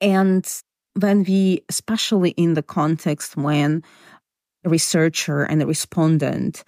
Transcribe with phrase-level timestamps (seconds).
[0.00, 0.46] And
[0.94, 3.82] when we, especially in the context when
[4.64, 6.64] a researcher and a respondent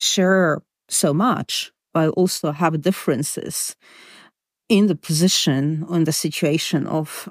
[0.00, 3.76] share so much, but also have differences
[4.68, 7.28] in the position or in the situation of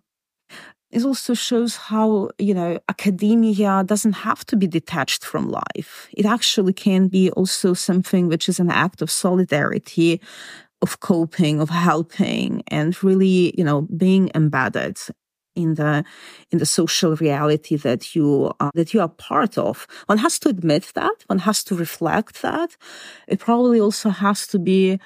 [0.91, 6.07] it also shows how you know academia doesn't have to be detached from life.
[6.13, 10.21] It actually can be also something which is an act of solidarity
[10.81, 14.97] of coping of helping and really you know being embedded
[15.55, 16.03] in the
[16.51, 19.87] in the social reality that you that you are part of.
[20.05, 22.77] One has to admit that one has to reflect that.
[23.27, 24.99] It probably also has to be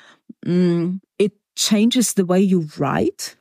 [0.45, 3.35] um, it changes the way you write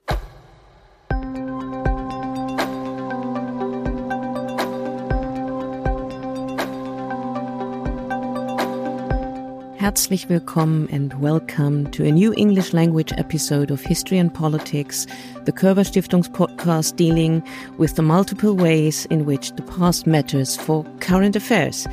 [9.79, 15.07] Herzlich willkommen and welcome to a new English language episode of History and Politics,
[15.45, 17.45] the Körber Stiftungs podcast dealing
[17.79, 21.87] with the multiple ways in which the past matters for current affairs.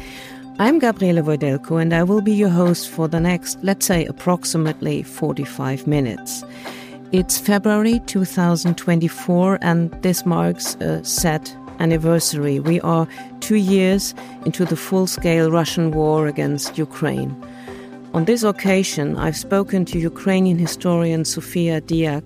[0.58, 5.03] I'm Gabriele Woidelko and I will be your host for the next, let's say, approximately
[5.03, 6.44] 45 minutes.
[7.11, 12.59] It's February 2024 and this marks a set anniversary.
[12.59, 13.08] We are
[13.42, 17.39] two years into the full-scale Russian war against Ukraine.
[18.16, 22.23] On this occasion, I've spoken to Ukrainian historian Sofia Dyak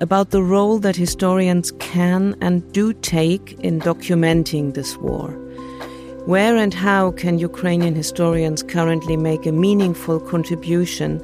[0.00, 5.28] about the role that historians can and do take in documenting this war.
[6.26, 11.22] Where and how can Ukrainian historians currently make a meaningful contribution,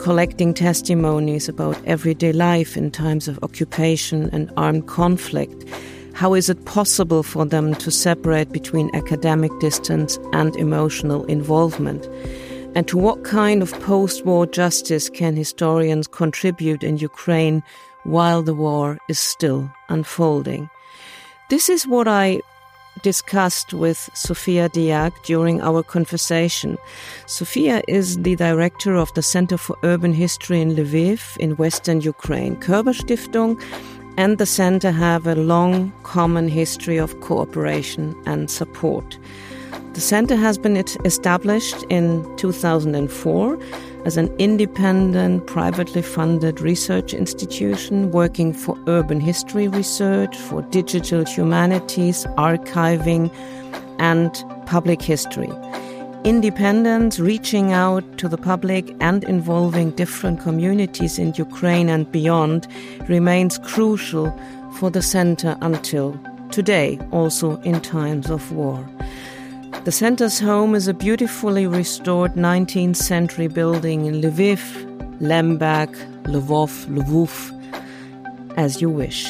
[0.00, 5.64] collecting testimonies about everyday life in times of occupation and armed conflict?
[6.12, 12.08] How is it possible for them to separate between academic distance and emotional involvement?
[12.74, 17.62] And to what kind of post war justice can historians contribute in Ukraine
[18.04, 20.70] while the war is still unfolding?
[21.50, 22.40] This is what I
[23.02, 26.78] discussed with Sofia Dyak during our conversation.
[27.26, 32.56] Sofia is the director of the Center for Urban History in Lviv in Western Ukraine.
[32.56, 33.60] Körber Stiftung
[34.16, 39.18] and the center have a long common history of cooperation and support.
[39.94, 43.58] The center has been established in 2004
[44.06, 52.24] as an independent, privately funded research institution working for urban history research, for digital humanities,
[52.38, 53.30] archiving,
[53.98, 54.32] and
[54.64, 55.50] public history.
[56.24, 62.66] Independence, reaching out to the public and involving different communities in Ukraine and beyond
[63.10, 64.32] remains crucial
[64.78, 66.18] for the center until
[66.50, 68.88] today, also in times of war.
[69.84, 74.60] The center's home is a beautifully restored 19th century building in Lviv,
[75.20, 75.90] Lemberg,
[76.22, 77.50] Lwów, Lvov,
[78.56, 79.26] as you wish.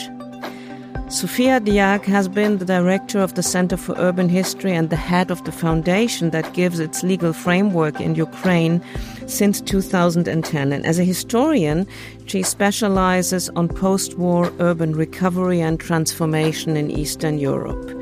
[1.08, 5.30] Sofia Dyak has been the director of the Center for Urban History and the head
[5.30, 8.82] of the foundation that gives its legal framework in Ukraine
[9.26, 10.72] since 2010.
[10.72, 11.86] And as a historian,
[12.26, 18.01] she specializes on post war urban recovery and transformation in Eastern Europe.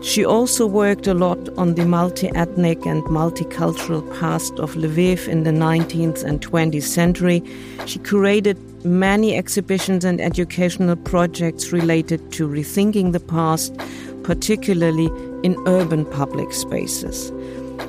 [0.00, 5.42] She also worked a lot on the multi ethnic and multicultural past of Lviv in
[5.42, 7.42] the 19th and 20th century.
[7.86, 13.76] She curated many exhibitions and educational projects related to rethinking the past,
[14.22, 15.06] particularly
[15.42, 17.30] in urban public spaces.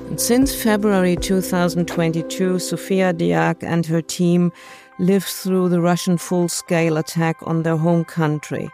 [0.10, 4.52] And since February 2022, Sofia Dyak and her team
[4.98, 8.70] lived through the Russian full scale attack on their home country.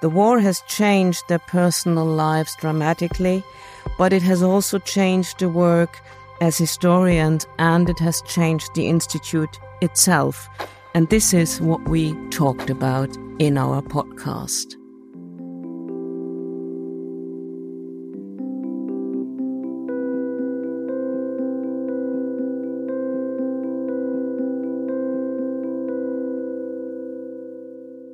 [0.00, 3.42] The war has changed their personal lives dramatically,
[3.98, 6.00] but it has also changed the work
[6.40, 10.48] as historians and it has changed the Institute itself.
[10.94, 14.76] And this is what we talked about in our podcast.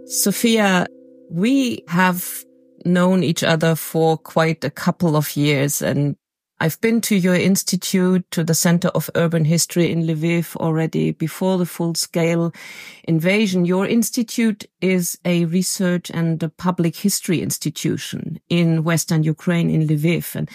[0.07, 0.87] Sofia,
[1.31, 2.45] we have
[2.85, 6.17] known each other for quite a couple of years and
[6.61, 11.59] I've been to your institute, to the Center of Urban History in Lviv already before
[11.59, 12.55] the full scale
[13.03, 13.65] invasion.
[13.65, 20.37] Your institute is a research and a public history institution in Western Ukraine in Lviv.
[20.37, 20.49] And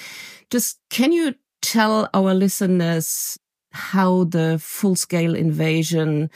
[0.49, 3.37] just can you tell our listeners
[3.71, 6.29] how the full scale invasion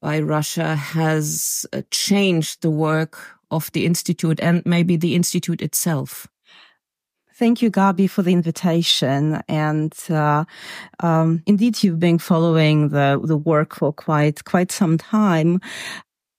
[0.00, 6.26] by Russia has uh, changed the work of the Institute and maybe the Institute itself.
[7.38, 9.42] Thank you, Gabi, for the invitation.
[9.46, 10.44] And uh,
[11.00, 15.60] um, indeed, you've been following the the work for quite quite some time.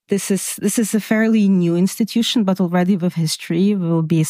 [0.08, 4.26] this is this is a fairly new institution, but already with history, we will be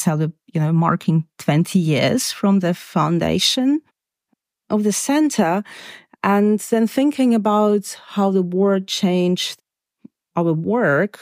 [0.54, 3.82] you know marking 20 years from the foundation
[4.70, 5.64] of the center,
[6.24, 9.60] and then thinking about how the war changed
[10.36, 11.20] our work.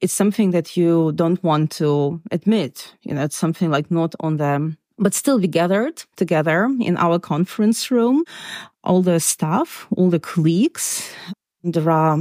[0.00, 2.94] It's something that you don't want to admit.
[3.02, 4.76] You know, it's something like not on them.
[4.98, 8.24] but still we gathered together in our conference room,
[8.82, 11.12] all the staff, all the colleagues.
[11.62, 12.18] There are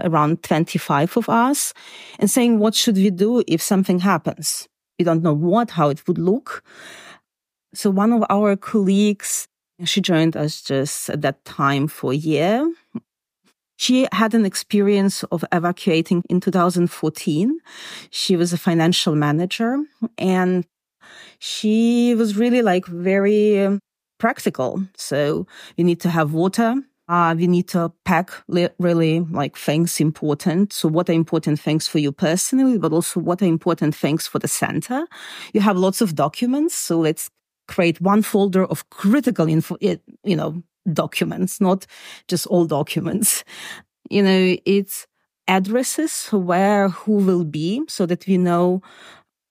[0.00, 1.72] around 25 of us
[2.18, 4.68] and saying, what should we do if something happens?
[4.98, 6.62] We don't know what, how it would look.
[7.74, 9.46] So one of our colleagues,
[9.84, 12.70] she joined us just at that time for a year.
[13.78, 17.58] She had an experience of evacuating in 2014.
[18.10, 19.78] She was a financial manager
[20.18, 20.66] and
[21.38, 23.78] she was really like very
[24.18, 24.82] practical.
[24.96, 25.46] So
[25.76, 26.74] you need to have water.
[27.06, 30.72] Uh, we need to pack li- really like things important.
[30.72, 34.40] So what are important things for you personally, but also what are important things for
[34.40, 35.06] the center.
[35.52, 36.74] You have lots of documents.
[36.74, 37.30] So let's
[37.68, 41.86] create one folder of critical info, you know, documents, not
[42.28, 43.44] just all documents.
[44.10, 45.06] You know, it's
[45.46, 48.82] addresses where who will be so that we know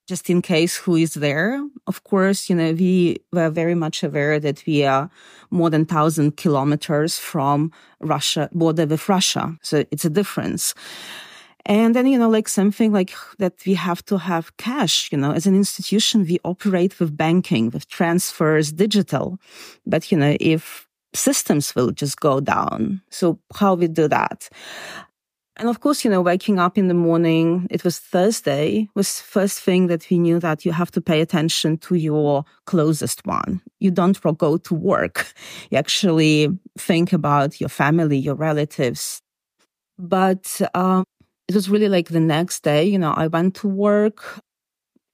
[0.07, 1.62] just in case who is there.
[1.86, 5.10] Of course, you know, we were very much aware that we are
[5.51, 9.57] more than thousand kilometers from Russia, border with Russia.
[9.62, 10.74] So it's a difference.
[11.66, 15.33] And then, you know, like something like that we have to have cash, you know,
[15.33, 19.38] as an institution, we operate with banking, with transfers, digital.
[19.86, 23.01] But, you know, if systems will just go down.
[23.09, 24.50] So how we do that?
[25.59, 29.59] And of course, you know, waking up in the morning, it was Thursday, was first
[29.59, 33.62] thing that we knew that you have to pay attention to your closest one.
[33.80, 35.33] You don't go to work.
[35.71, 39.19] You actually think about your family, your relatives.
[39.98, 41.04] But um,
[41.48, 44.39] it was really like the next day, you know, I went to work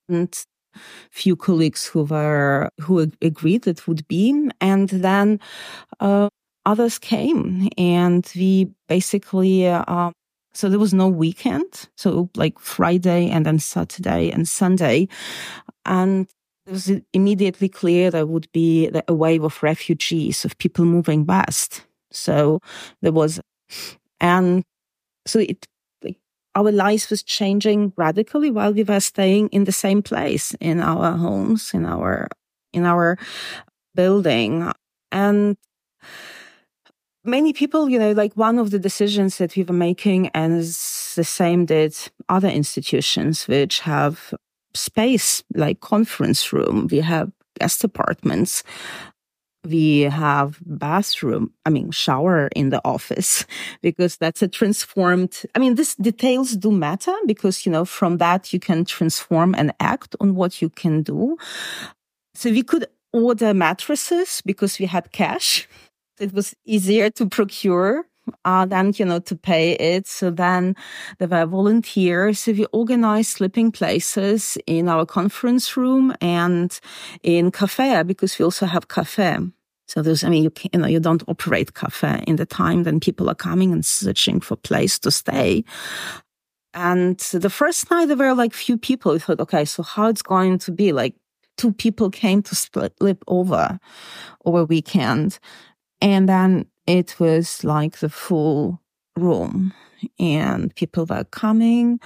[0.10, 0.34] and
[1.12, 5.40] few colleagues who were who agreed that would be and then
[6.00, 6.30] uh,
[6.66, 10.12] others came and we basically uh,
[10.54, 11.90] so there was no weekend.
[11.98, 15.08] So like Friday and then Saturday and Sunday.
[15.86, 16.28] And
[16.68, 21.86] it was immediately clear there would be a wave of refugees, of people moving west.
[22.12, 22.60] So
[23.02, 23.42] there was,
[24.22, 24.64] and
[25.26, 25.68] so it,
[26.56, 31.18] our lives was changing radically while we were staying in the same place in our
[31.18, 32.28] homes, in our,
[32.74, 33.18] in our
[33.96, 34.72] building.
[35.12, 35.58] And
[37.24, 41.24] many people, you know, like one of the decisions that we were making, and the
[41.24, 41.96] same did
[42.30, 44.34] other institutions which have
[44.74, 46.88] space like conference room.
[46.92, 48.64] We have guest apartments.
[49.65, 53.45] We have bathroom, I mean, shower in the office
[53.81, 55.44] because that's a transformed.
[55.56, 59.74] I mean, these details do matter because, you know, from that you can transform and
[59.80, 61.38] act on what you can do.
[62.36, 65.68] So we could order mattresses because we had cash
[66.19, 68.06] it was easier to procure
[68.46, 70.08] uh, than, you know, to pay it.
[70.08, 70.75] So then
[71.20, 72.46] there were volunteers.
[72.48, 76.80] We organized sleeping places in our conference room and
[77.22, 79.38] in cafe because we also have cafe.
[79.88, 83.00] So there's, I mean, you, you know, you don't operate cafe in the time then
[83.00, 85.64] people are coming and searching for place to stay.
[86.74, 89.14] And the first night there were like few people.
[89.14, 90.92] We thought, okay, so how it's going to be?
[90.92, 91.14] Like
[91.57, 93.80] two people came to sleep over
[94.45, 95.40] over weekend.
[96.02, 98.81] And then it was like the full
[99.16, 99.73] room
[100.19, 101.99] and people were coming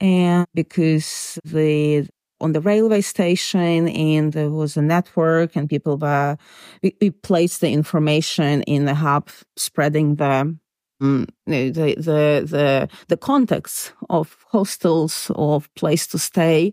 [0.00, 2.08] and because the
[2.40, 6.36] on the railway station and there was a network and people were
[6.82, 10.56] we, we placed the information in the hub spreading the
[11.02, 16.72] mm, the, the the the context of hostels of place to stay.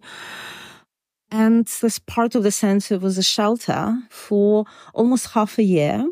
[1.29, 6.07] And this part of the center was a shelter for almost half a year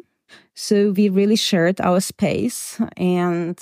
[0.55, 3.59] so we really shared our space and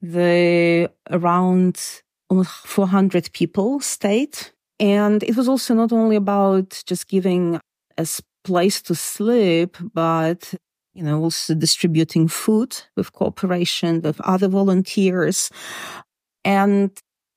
[0.00, 4.36] the around almost 400 people stayed.
[4.80, 7.60] And it was also not only about just giving
[7.98, 8.06] a
[8.44, 10.54] place to sleep, but
[10.94, 15.50] you know, also distributing food with cooperation with other volunteers.
[16.44, 16.90] And,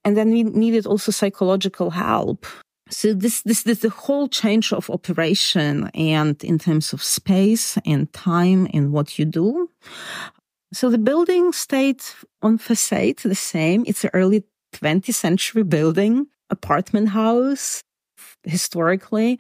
[0.06, 2.46] and then we needed also psychological help
[2.90, 8.12] so this, this, this, the whole change of operation and in terms of space and
[8.14, 9.70] time and what you do.
[10.74, 12.02] So the building stayed
[12.42, 13.84] on facade the same.
[13.88, 17.84] It's an early 20th century building, apartment house,
[18.44, 19.40] historically,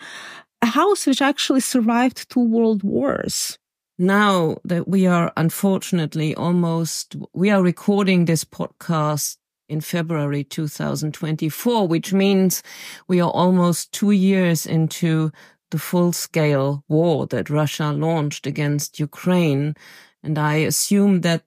[0.61, 3.57] a house which actually survived two world wars.
[3.99, 9.37] Now that we are unfortunately almost, we are recording this podcast
[9.69, 12.63] in February 2024, which means
[13.07, 15.31] we are almost two years into
[15.71, 19.75] the full scale war that Russia launched against Ukraine.
[20.23, 21.43] And I assume that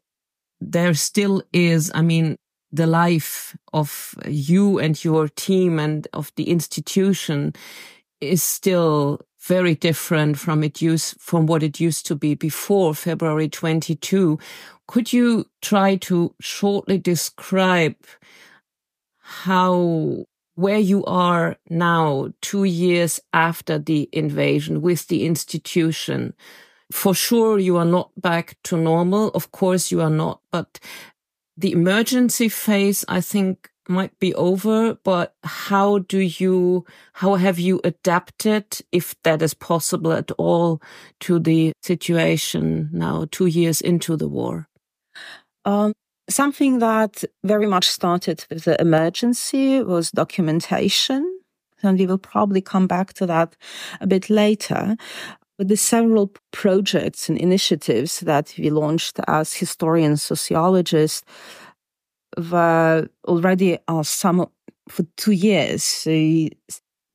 [0.60, 2.36] there still is, I mean,
[2.72, 7.54] the life of you and your team and of the institution
[8.20, 13.48] is still very different from it used from what it used to be before February
[13.48, 14.38] 22.
[14.86, 17.96] Could you try to shortly describe
[19.18, 20.24] how
[20.56, 26.34] where you are now, two years after the invasion with the institution?
[26.92, 29.28] For sure, you are not back to normal.
[29.28, 30.78] Of course, you are not, but
[31.56, 37.80] the emergency phase, I think, might be over, but how do you, how have you
[37.84, 40.80] adapted, if that is possible at all,
[41.20, 44.68] to the situation now, two years into the war?
[45.64, 45.92] Um,
[46.30, 51.40] something that very much started with the emergency was documentation.
[51.82, 53.56] And we will probably come back to that
[54.00, 54.96] a bit later.
[55.56, 61.22] But the several projects and initiatives that we launched as historians, sociologists,
[62.36, 64.46] were already are some
[64.88, 65.82] for two years.
[65.82, 66.48] So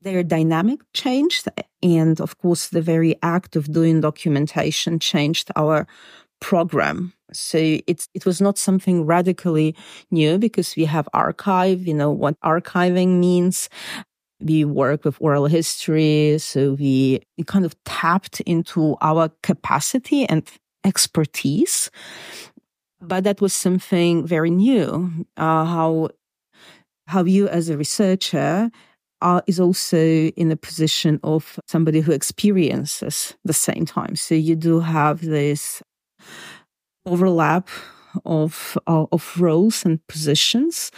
[0.01, 1.47] their dynamic changed.
[1.83, 5.87] And of course, the very act of doing documentation changed our
[6.39, 7.13] program.
[7.33, 7.57] So
[7.87, 9.75] it's, it was not something radically
[10.11, 13.69] new because we have archive, you know, what archiving means.
[14.41, 16.37] We work with oral history.
[16.39, 20.47] So we, we kind of tapped into our capacity and
[20.83, 21.89] expertise.
[23.07, 25.25] But that was something very new.
[25.37, 26.09] Uh, how,
[27.07, 28.69] how you as a researcher
[29.21, 34.15] uh, is also in the position of somebody who experiences the same time.
[34.15, 35.81] So you do have this
[37.05, 37.69] overlap
[38.25, 40.91] of, uh, of roles and positions.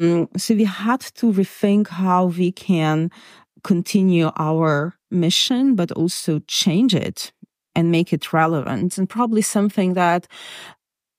[0.00, 3.10] Mm, so we had to rethink how we can
[3.62, 7.32] continue our mission, but also change it
[7.74, 8.98] and make it relevant.
[8.98, 10.26] And probably something that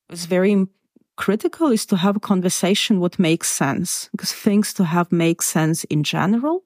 [0.10, 0.68] was very
[1.16, 5.84] critical is to have a conversation what makes sense because things to have make sense
[5.86, 6.64] in general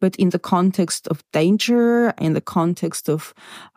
[0.00, 3.32] but in the context of danger in the context of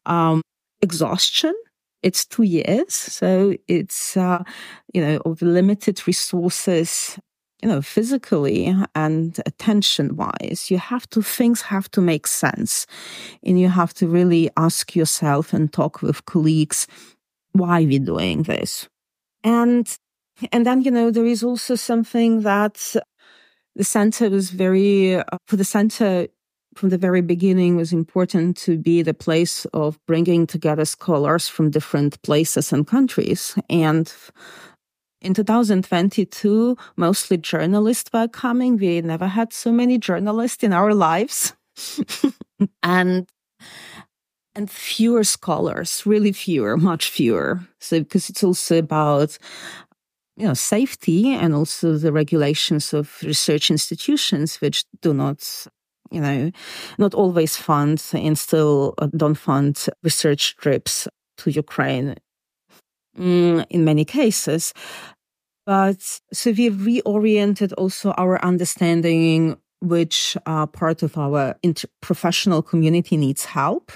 [0.08, 0.41] um,
[0.82, 1.53] exhaustion
[2.01, 4.44] it's two years so it's uh,
[4.94, 7.20] you know of limited resources
[7.62, 12.86] you know, physically and attention wise, you have to, things have to make sense.
[13.44, 16.88] And you have to really ask yourself and talk with colleagues,
[17.53, 18.88] why we're we doing this?
[19.44, 19.88] And,
[20.51, 22.96] and then, you know, there is also something that
[23.75, 26.27] the center was very, uh, for the center,
[26.75, 31.72] from the very beginning was important to be the place of bringing together scholars from
[31.72, 33.58] different places and countries.
[33.70, 34.12] And
[35.22, 38.77] in 2022, mostly journalists were coming.
[38.77, 41.53] We never had so many journalists in our lives.
[42.84, 43.27] and
[44.60, 47.62] and fewer scholars, really fewer, much fewer.
[47.80, 49.38] So because it's also about
[50.36, 55.68] you know safety and also the regulations of research institutions which do not
[56.12, 56.51] you know
[56.98, 62.16] not always fund and still uh, don't fund research trips to Ukraine
[63.18, 64.74] mm, in many cases.
[65.66, 66.01] But
[66.34, 73.46] so we've reoriented also our understanding which uh, part of our inter- professional community needs
[73.46, 73.92] help.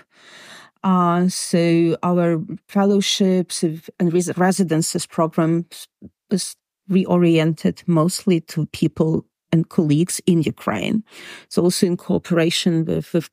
[0.84, 5.88] Uh, so our fellowships and res- residences programs
[6.30, 6.56] is
[6.90, 11.04] reoriented mostly to people and colleagues in Ukraine.
[11.48, 13.30] So also in cooperation with, with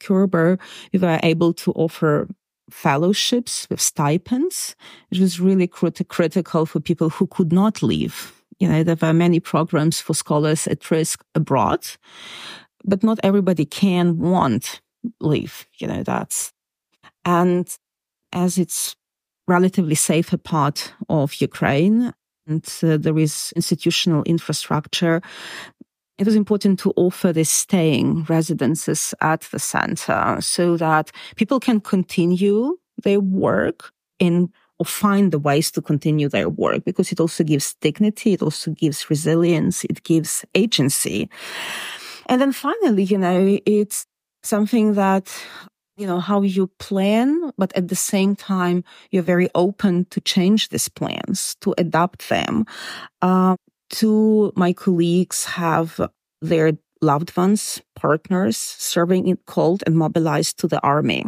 [0.92, 2.28] we were able to offer
[2.70, 4.76] fellowships with stipends,
[5.08, 8.32] which was really crit- critical for people who could not leave.
[8.60, 11.86] You know, there were many programs for scholars at risk abroad,
[12.84, 14.82] but not everybody can want
[15.20, 15.66] leave.
[15.78, 16.52] You know, that's,
[17.24, 17.76] and
[18.32, 18.96] as it's
[19.48, 22.12] relatively safer part of Ukraine
[22.46, 25.20] and uh, there is institutional infrastructure,
[26.18, 31.80] it was important to offer these staying residences at the center so that people can
[31.80, 37.44] continue their work in or find the ways to continue their work because it also
[37.44, 38.32] gives dignity.
[38.32, 39.84] It also gives resilience.
[39.84, 41.28] It gives agency.
[42.26, 44.06] And then finally, you know, it's
[44.42, 45.30] something that,
[46.00, 50.70] you know, how you plan, but at the same time, you're very open to change
[50.70, 52.64] these plans, to adapt them.
[53.20, 53.54] Uh,
[53.90, 56.00] two my colleagues have
[56.40, 61.24] their loved ones, partners serving in called and mobilized to the army.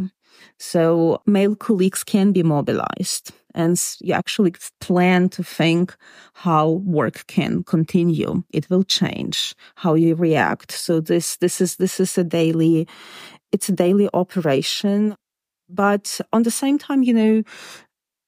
[0.58, 5.94] So male colleagues can be mobilized and you actually plan to think
[6.32, 8.42] how work can continue.
[8.52, 10.72] It will change how you react.
[10.72, 12.88] So this, this is, this is a daily,
[13.52, 15.14] it's a daily operation.
[15.68, 17.42] But on the same time, you know,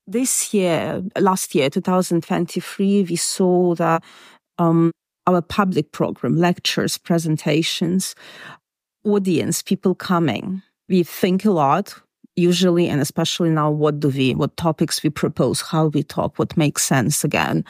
[0.07, 4.03] this year, last year, 2023, we saw that,
[4.59, 4.93] um,
[5.27, 8.15] our public program, lectures, presentations,
[9.05, 10.63] audience, people coming.
[10.89, 11.95] We think a lot,
[12.37, 16.57] usually, and especially now, what do we, what topics we propose, how we talk, what
[16.57, 17.65] makes sense again.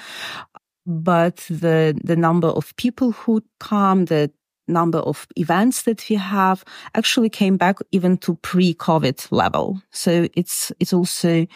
[0.86, 4.30] But the, the number of people who come, the
[4.66, 9.80] number of events that we have actually came back even to pre-COVID level.
[9.90, 11.46] So it's, it's also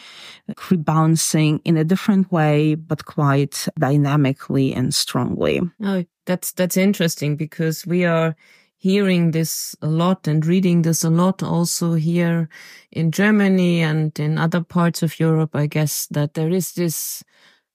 [0.52, 5.60] rebouncing in a different way, but quite dynamically and strongly.
[5.82, 8.36] Oh, that's, that's interesting because we are
[8.78, 12.48] hearing this a lot and reading this a lot also here
[12.92, 17.24] in Germany and in other parts of Europe, I guess that there is this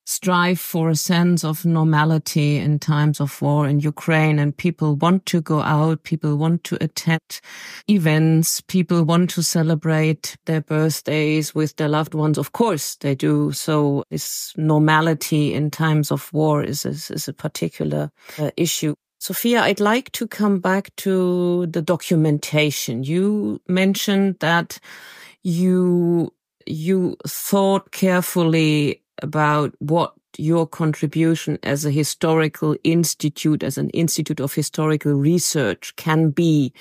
[0.06, 5.26] strive for a sense of normality in times of war in Ukraine and people want
[5.28, 6.04] to go out.
[6.04, 7.42] People want to attend
[7.90, 8.62] events.
[8.62, 12.38] People want to celebrate their birthdays with their loved ones.
[12.38, 13.52] Of course they do.
[13.52, 18.96] So this normality in times of war is, is, is a particular uh, issue.
[19.20, 23.04] Sofia, I'd like to come back to the documentation.
[23.06, 24.80] You mentioned that
[25.44, 26.34] you
[26.66, 34.54] you thought carefully about what your contribution as a historical institute, as an institute of
[34.54, 36.74] historical research can be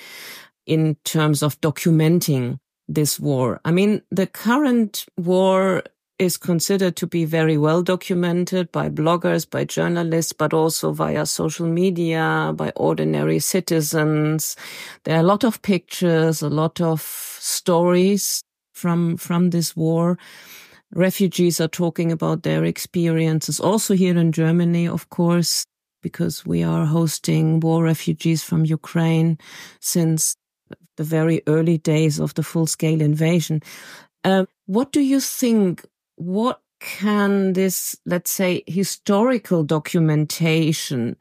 [0.65, 3.59] in terms of documenting this war.
[3.65, 5.83] I mean, the current war
[6.19, 11.67] is considered to be very well documented by bloggers, by journalists, but also via social
[11.67, 14.55] media, by ordinary citizens.
[15.03, 20.17] There are a lot of pictures, a lot of stories from, from this war.
[20.95, 25.65] Refugees are talking about their experiences also here in Germany, of course,
[26.01, 29.37] because we are hosting war refugees from Ukraine
[29.79, 30.35] since
[30.97, 33.61] the very early days of the full scale invasion.
[34.23, 35.85] Uh, what do you think?
[36.15, 41.15] What can this, let's say, historical documentation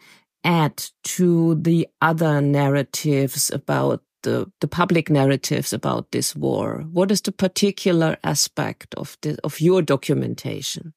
[0.45, 6.85] add to the other narratives about the, the public narratives about this war?
[6.93, 10.95] What is the particular aspect of the, of your documentation?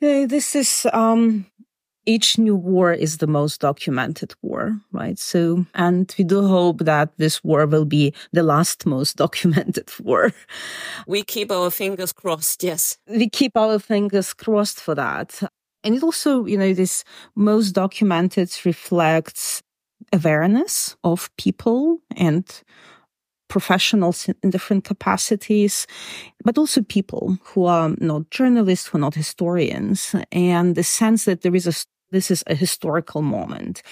[0.00, 1.46] this is um,
[2.08, 5.18] each new war is the most documented war, right?
[5.18, 10.32] So, and we do hope that this war will be the last most documented war.
[11.06, 12.96] We keep our fingers crossed, yes.
[13.06, 15.42] We keep our fingers crossed for that.
[15.84, 17.04] And it also, you know, this
[17.36, 19.62] most documented reflects
[20.12, 22.44] awareness of people and
[23.48, 25.86] professionals in different capacities,
[26.44, 31.40] but also people who are not journalists, who are not historians, and the sense that
[31.40, 31.72] there is a,
[32.10, 33.82] this is a historical moment.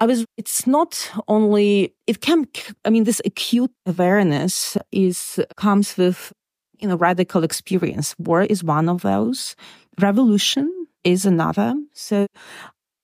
[0.00, 2.46] I was, it's not only, it can,
[2.84, 6.32] I mean, this acute awareness is, comes with,
[6.78, 8.14] you know, radical experience.
[8.18, 9.56] War is one of those.
[9.98, 10.70] Revolution
[11.04, 11.74] is another.
[11.94, 12.26] So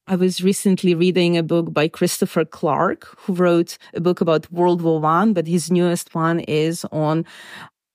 [0.08, 4.80] I was recently reading a book by Christopher Clark, who wrote a book about World
[4.80, 7.26] War One, but his newest one is on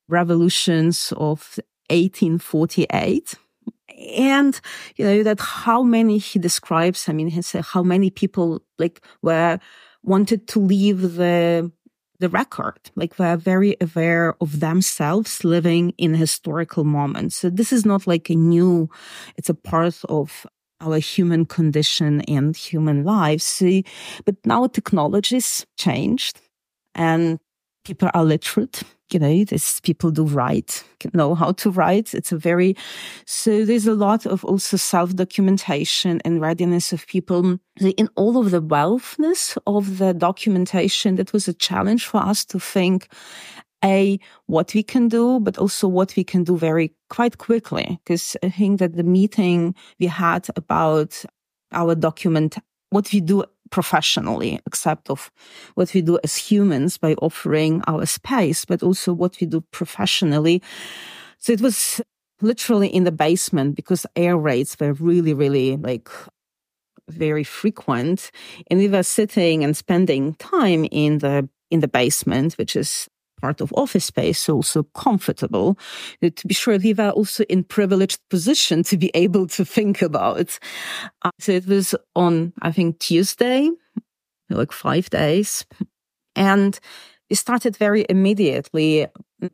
[0.07, 3.33] revolutions of 1848.
[4.15, 4.61] And,
[4.95, 9.01] you know, that how many he describes, I mean, he said how many people like
[9.23, 9.59] were
[10.03, 11.71] wanted to leave the
[12.19, 17.35] the record, like were very aware of themselves living in historical moments.
[17.35, 18.89] So this is not like a new,
[19.35, 20.47] it's a part of
[20.83, 23.61] our human condition and human lives.
[24.25, 26.39] But now technologies changed
[26.95, 27.39] and
[27.83, 28.83] people are literate.
[29.11, 32.15] You know, these people do write, know how to write.
[32.15, 32.75] It's a very,
[33.27, 38.49] so there's a lot of also self documentation and readiness of people in all of
[38.49, 41.15] the wealthness of the documentation.
[41.15, 43.07] That was a challenge for us to think
[43.83, 47.99] a what we can do, but also what we can do very quite quickly.
[48.03, 51.23] Because I think that the meeting we had about
[51.71, 52.57] our document,
[52.89, 55.31] what we do professionally, except of
[55.73, 60.61] what we do as humans by offering our space, but also what we do professionally.
[61.39, 61.99] So it was
[62.41, 66.09] literally in the basement because air raids were really, really like
[67.09, 68.31] very frequent.
[68.69, 73.09] And we were sitting and spending time in the in the basement, which is
[73.43, 75.77] part of office space, also comfortable.
[76.21, 80.01] Uh, to be sure, we were also in privileged position to be able to think
[80.01, 80.59] about.
[81.23, 83.69] Uh, so it was on, I think, Tuesday,
[84.49, 85.65] like five days.
[86.37, 86.79] And
[87.29, 89.07] it started very immediately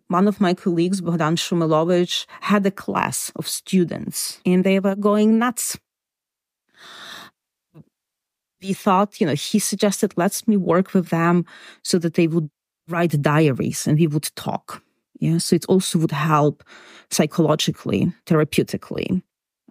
[0.08, 5.39] one of my colleagues, Bohdan Shumylovych, had a class of students and they were going
[5.39, 5.80] nuts.
[8.62, 11.45] We thought, you know, he suggested, let's me work with them
[11.82, 12.49] so that they would
[12.89, 14.84] write diaries and we would talk.
[15.19, 15.38] Yeah.
[15.38, 16.63] So it also would help
[17.10, 19.21] psychologically, therapeutically.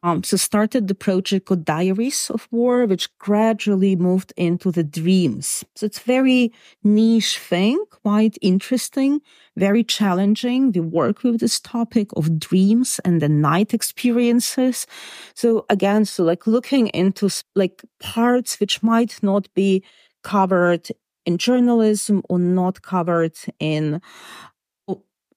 [0.02, 5.64] Um, so started the project called Diaries of War, which gradually moved into the dreams.
[5.74, 6.52] So it's very
[6.85, 9.20] niche thing, quite interesting,
[9.57, 10.70] very challenging.
[10.72, 14.87] We work with this topic of dreams and the night experiences.
[15.35, 19.83] So again, so like looking into like parts which might not be
[20.22, 20.88] covered
[21.29, 24.01] in journalism or not covered in,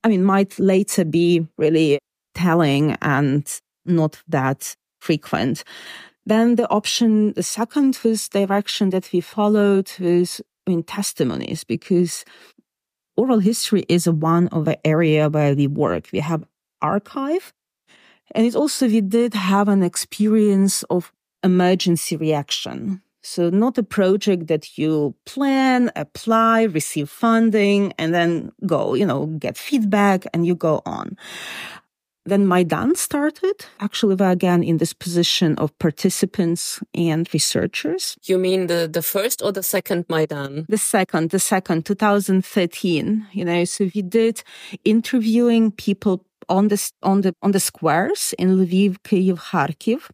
[0.04, 2.00] I mean, might later be really
[2.34, 3.44] telling and
[3.86, 5.66] not that frequent.
[6.26, 12.24] Then the option, the second was direction that we followed was in testimonies because
[13.18, 16.06] oral history is one of the area where we work.
[16.14, 16.46] We have
[16.82, 17.52] archive
[18.34, 21.12] and it also, we did have an experience of
[21.44, 23.02] emergency reaction.
[23.24, 29.28] So not a project that you plan, apply, receive funding, and then go, you know,
[29.28, 31.18] get feedback and you go on.
[32.26, 33.66] Then Maidan started.
[33.80, 38.16] Actually, we're again in this position of participants and researchers.
[38.24, 40.66] You mean the, the first or the second Maidan?
[40.70, 43.28] The second, the second, 2013.
[43.32, 44.44] You know, so we did
[44.86, 50.10] interviewing people on the, on the, on the squares in Lviv, Kyiv, Kharkiv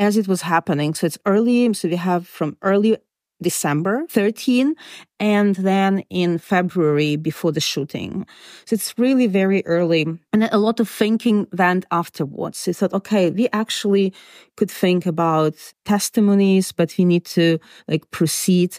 [0.00, 0.94] as it was happening.
[0.94, 1.72] So it's early.
[1.74, 2.96] So we have from early
[3.42, 4.74] December 13
[5.18, 8.26] and then in February before the shooting.
[8.66, 12.66] So it's really very early and a lot of thinking went afterwards.
[12.66, 14.12] We thought, okay, we actually
[14.56, 17.58] could think about testimonies, but we need to
[17.88, 18.78] like proceed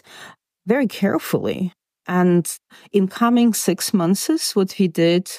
[0.66, 1.72] very carefully.
[2.06, 2.48] And
[2.92, 5.30] in coming six months, what we did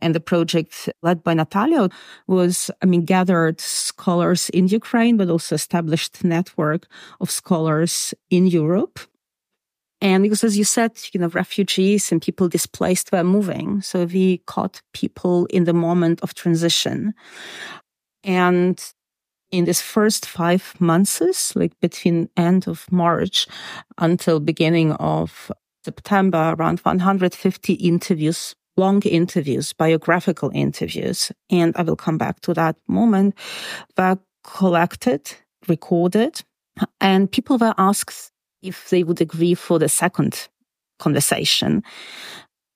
[0.00, 1.88] and the project led by Natalia
[2.26, 6.86] was, I mean, gathered scholars in Ukraine, but also established network
[7.20, 9.00] of scholars in Europe.
[10.00, 13.80] And because, as you said, you know, refugees and people displaced were moving.
[13.80, 17.14] So we caught people in the moment of transition.
[18.22, 18.82] And
[19.50, 23.46] in this first five months, like between end of March
[23.98, 25.50] until beginning of
[25.84, 32.76] September, around 150 interviews long interviews, biographical interviews, and I will come back to that
[32.88, 33.34] moment,
[33.96, 35.32] were collected,
[35.68, 36.42] recorded,
[37.00, 38.30] and people were asked
[38.62, 40.48] if they would agree for the second
[40.98, 41.82] conversation.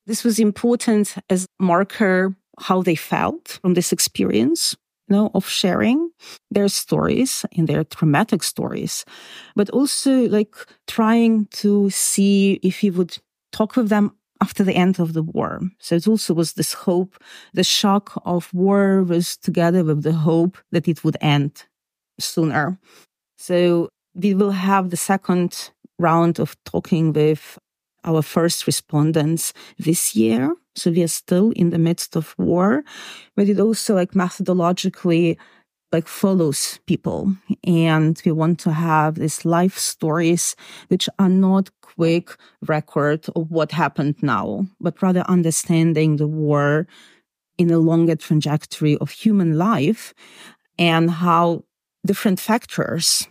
[0.07, 4.77] This was important as marker how they felt from this experience,
[5.09, 6.11] you know, of sharing
[6.51, 9.05] their stories and their traumatic stories,
[9.57, 10.55] but also like
[10.87, 13.17] trying to see if he would
[13.53, 15.61] talk with them after the end of the war.
[15.79, 17.23] So it also was this hope.
[17.53, 21.65] The shock of war was together with the hope that it would end
[22.19, 22.79] sooner.
[23.37, 27.59] So we will have the second round of talking with
[28.05, 30.55] our first respondents this year.
[30.75, 32.83] So we are still in the midst of war,
[33.37, 35.37] but it also like methodologically
[35.93, 37.35] like follows people.
[37.65, 40.57] And we want to have these life stories,
[40.89, 46.87] which are not quick record of what happened now, but rather understanding the war
[47.59, 50.15] in a longer trajectory of human life
[50.79, 51.65] and how
[52.07, 53.29] different factors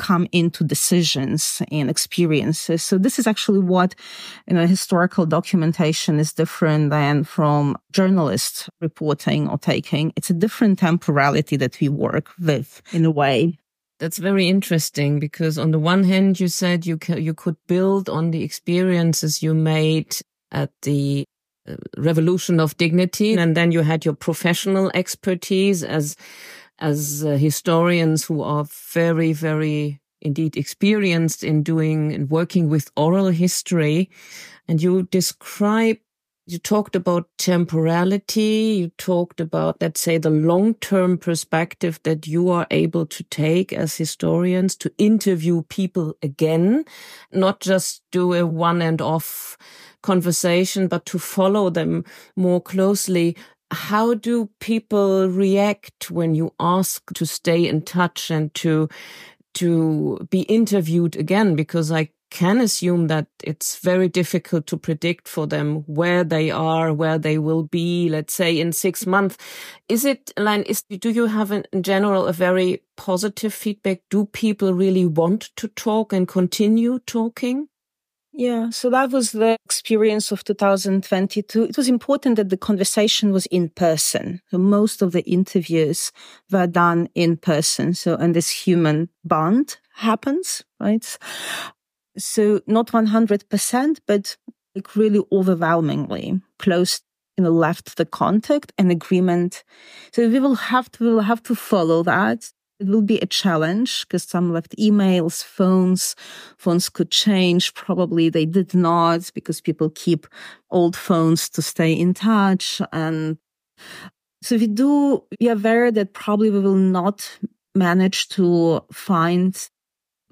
[0.00, 2.82] come into decisions and experiences.
[2.82, 3.94] So this is actually what,
[4.46, 10.12] you know, historical documentation is different than from journalist reporting or taking.
[10.16, 13.58] It's a different temporality that we work with in a way.
[13.98, 18.30] That's very interesting because on the one hand, you said you you could build on
[18.30, 20.16] the experiences you made
[20.50, 21.26] at the
[21.68, 23.34] uh, revolution of dignity.
[23.34, 26.16] And then you had your professional expertise as
[26.80, 33.28] as uh, historians who are very, very indeed experienced in doing and working with oral
[33.28, 34.10] history.
[34.68, 35.98] And you describe,
[36.46, 38.76] you talked about temporality.
[38.80, 43.96] You talked about, let's say, the long-term perspective that you are able to take as
[43.96, 46.84] historians to interview people again,
[47.32, 49.56] not just do a one and off
[50.02, 52.04] conversation, but to follow them
[52.36, 53.36] more closely
[53.72, 58.88] how do people react when you ask to stay in touch and to
[59.54, 61.56] to be interviewed again?
[61.56, 66.92] Because i can assume that it's very difficult to predict for them where they are
[66.94, 69.36] where they will be let's say in 6 months.
[69.88, 74.02] Is it line is do you have in general a very positive feedback?
[74.10, 77.68] Do people really want to talk and continue talking
[78.40, 81.64] Yeah, so that was the experience of 2022.
[81.64, 84.40] It was important that the conversation was in person.
[84.50, 86.10] So most of the interviews
[86.50, 87.92] were done in person.
[87.92, 91.18] So, and this human bond happens, right?
[92.16, 94.38] So not 100%, but
[94.74, 97.02] like really overwhelmingly close
[97.36, 99.64] you know, left the contact and agreement.
[100.12, 102.50] So we will have to, we will have to follow that.
[102.80, 106.16] It will be a challenge because some left emails, phones,
[106.56, 107.74] phones could change.
[107.74, 110.26] Probably they did not because people keep
[110.70, 112.80] old phones to stay in touch.
[112.90, 113.36] And
[114.42, 117.30] so we do, we are aware that probably we will not
[117.74, 119.68] manage to find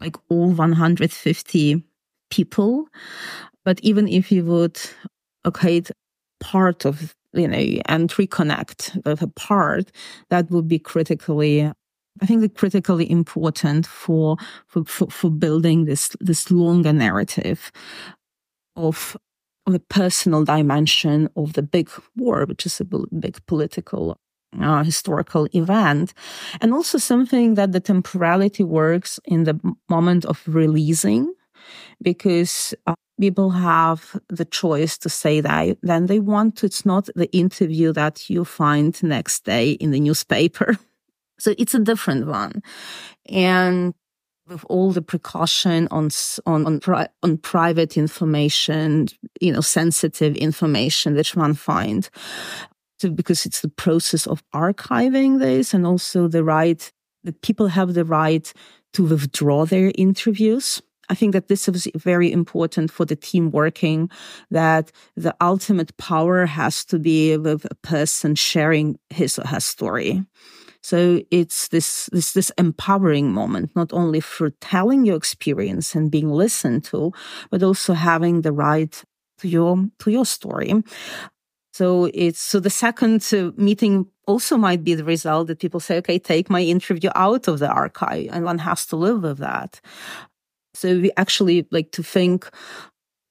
[0.01, 1.85] like all 150
[2.31, 2.89] people.
[3.65, 4.81] But even if you would
[5.47, 5.83] okay
[6.41, 9.91] part of you know and reconnect with a part
[10.31, 11.71] that would be critically
[12.21, 17.71] I think critically important for, for, for, for building this, this longer narrative
[18.77, 19.17] of,
[19.67, 24.17] of the personal dimension of the big war, which is a big political
[24.61, 26.15] uh, historical event,
[26.61, 31.33] and also something that the temporality works in the moment of releasing,
[32.03, 36.67] because uh, people have the choice to say that then they want to.
[36.67, 40.79] It's not the interview that you find next day in the newspaper.
[41.39, 42.63] So it's a different one.
[43.27, 43.95] And
[44.49, 46.11] with all the precaution on
[46.47, 49.09] on on, pri- on, private information,
[49.41, 52.09] you know, sensitive information which one find.
[52.99, 56.93] So because it's the process of archiving this, and also the right
[57.25, 58.53] that people have the right
[58.95, 60.83] to withdraw their interviews.
[61.11, 64.11] I think that this is very important for the team working,
[64.51, 70.23] that the ultimate power has to be with a person sharing his or her story.
[70.83, 76.31] So it's this, this, this empowering moment, not only for telling your experience and being
[76.31, 77.13] listened to,
[77.51, 79.03] but also having the right
[79.39, 80.73] to your, to your story.
[81.73, 85.99] So it's, so the second uh, meeting also might be the result that people say,
[85.99, 89.81] okay, take my interview out of the archive and one has to live with that.
[90.75, 92.49] So we actually like to think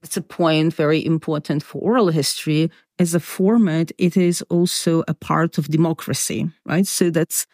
[0.04, 5.14] it's a point very important for oral history as a format, it is also a
[5.14, 6.88] part of democracy, right?
[6.88, 7.46] So that's,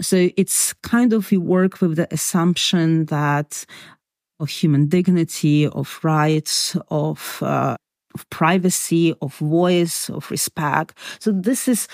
[0.00, 3.66] so it's kind of, we work with the assumption that
[4.40, 7.76] of human dignity, of rights, of, uh,
[8.14, 10.96] of privacy, of voice, of respect.
[11.20, 11.88] So this is,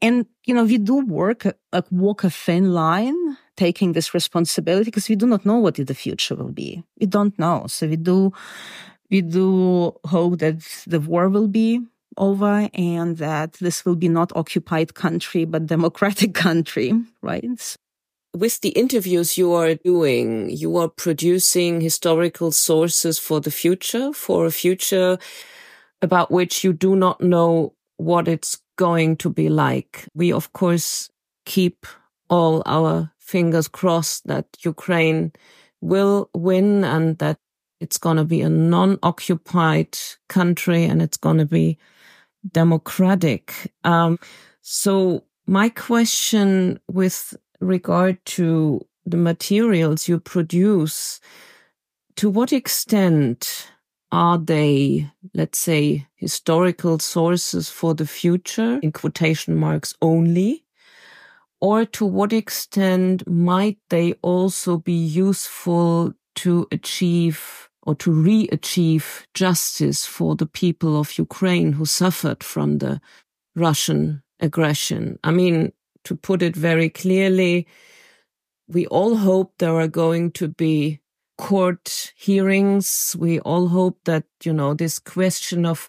[0.00, 5.08] and, you know, we do work, like walk a thin line taking this responsibility because
[5.08, 6.82] we do not know what the future will be.
[7.00, 7.66] We don't know.
[7.68, 8.32] So we do,
[9.10, 11.80] we do hope that the war will be
[12.16, 17.76] over and that this will be not occupied country, but democratic country, right?
[18.34, 24.46] With the interviews you are doing, you are producing historical sources for the future, for
[24.46, 25.18] a future
[26.02, 30.08] about which you do not know what it's going to be like.
[30.14, 31.10] We, of course,
[31.46, 31.86] keep
[32.28, 35.32] all our fingers crossed that Ukraine
[35.80, 37.38] will win and that
[37.80, 41.78] it's going to be a non-occupied country and it's going to be
[42.52, 43.72] democratic.
[43.84, 44.18] Um,
[44.60, 51.20] so my question with regard to the materials you produce,
[52.16, 53.68] to what extent
[54.12, 60.64] are they, let's say, historical sources for the future in quotation marks only?
[61.60, 70.06] Or to what extent might they also be useful to achieve or to re-achieve justice
[70.06, 73.00] for the people of Ukraine who suffered from the
[73.54, 75.18] Russian aggression.
[75.22, 75.72] I mean,
[76.04, 77.66] to put it very clearly,
[78.68, 81.00] we all hope there are going to be
[81.36, 83.14] court hearings.
[83.18, 85.88] We all hope that, you know, this question of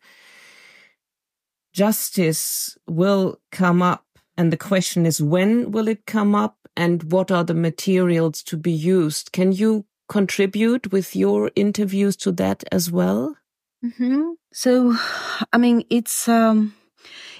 [1.73, 4.05] justice will come up.
[4.37, 6.57] And the question is, when will it come up?
[6.77, 9.31] And what are the materials to be used?
[9.31, 13.35] Can you contribute with your interviews to that as well?
[13.83, 14.31] Mm-hmm.
[14.53, 14.95] So,
[15.51, 16.73] I mean, it's, um,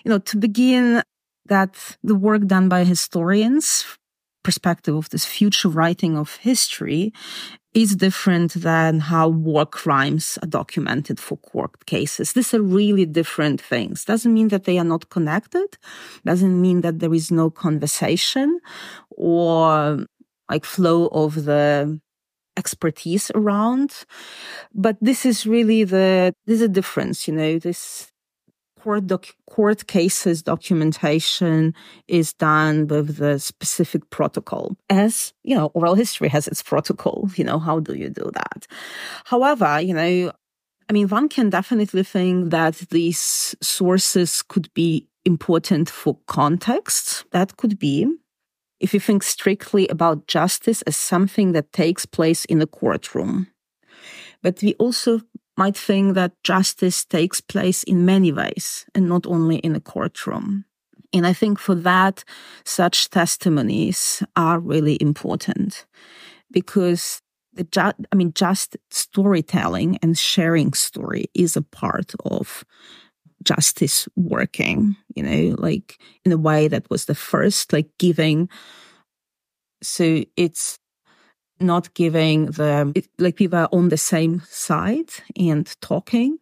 [0.03, 1.01] you know, to begin
[1.45, 3.85] that the work done by historians
[4.43, 7.11] perspective of this future writing of history
[7.73, 12.33] is different than how war crimes are documented for court cases.
[12.33, 14.05] These are really different things.
[14.05, 15.77] Doesn't mean that they are not connected.
[16.23, 18.59] Doesn't mean that there is no conversation
[19.09, 20.05] or
[20.49, 21.99] like flow of the
[22.57, 24.05] expertise around.
[24.73, 28.11] But this is really the, there's a difference, you know, this
[28.79, 31.73] court, doc, court cases documentation
[32.07, 37.29] is done with the specific protocol as, you know, oral history has its protocol.
[37.35, 38.67] You know, how do you do that?
[39.25, 40.31] However, you know,
[40.87, 47.25] I mean, one can definitely think that these sources could be important for context.
[47.31, 48.07] That could be.
[48.79, 53.47] If you think strictly about justice as something that takes place in a courtroom.
[54.41, 55.21] But we also
[55.57, 60.65] might think that justice takes place in many ways and not only in a courtroom.
[61.13, 62.25] And I think for that,
[62.65, 65.85] such testimonies are really important
[66.51, 67.21] because
[67.53, 72.65] the ju- I mean, just storytelling and sharing story is a part of
[73.45, 78.49] justice working, you know, like in a way that was the first, like giving.
[79.81, 80.79] So it's
[81.59, 86.37] not giving the, it, like people are on the same side and talking.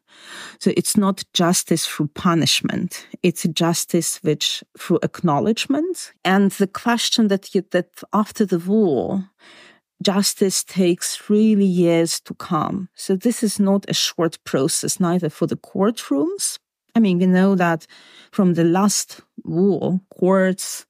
[0.59, 3.07] So it's not justice through punishment.
[3.21, 6.13] It's justice which through acknowledgement.
[6.23, 9.29] And the question that you, that after the war,
[10.01, 12.89] justice takes really years to come.
[12.95, 16.59] So this is not a short process, neither for the courtrooms.
[16.95, 17.87] I mean, we know that
[18.31, 20.85] from the last war, courts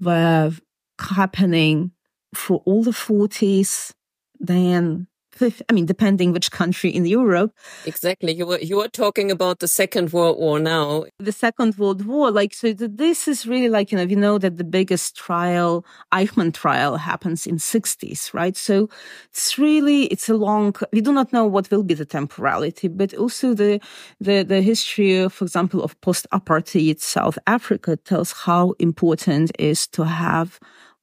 [0.00, 0.52] were
[1.00, 1.92] happening
[2.34, 3.92] for all the 40s,
[4.40, 5.06] then
[5.68, 7.52] I mean, depending which country in Europe.
[7.84, 8.32] Exactly.
[8.32, 11.04] You were, you were talking about the Second World War now.
[11.18, 14.56] The Second World War, like, so this is really like, you know, you know that
[14.56, 18.56] the biggest trial, Eichmann trial happens in 60s, right?
[18.56, 18.88] So
[19.30, 23.14] it's really, it's a long, we do not know what will be the temporality, but
[23.14, 23.80] also the,
[24.20, 30.04] the, the history, for example, of post-apartheid South Africa tells how important it is to
[30.04, 30.58] have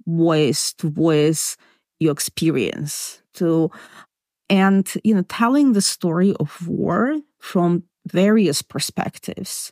[0.05, 1.57] voice to voice
[1.99, 3.71] your experience to
[4.49, 9.71] and you know telling the story of war from various perspectives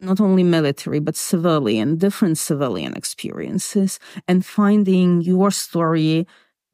[0.00, 6.26] not only military but civilian different civilian experiences and finding your story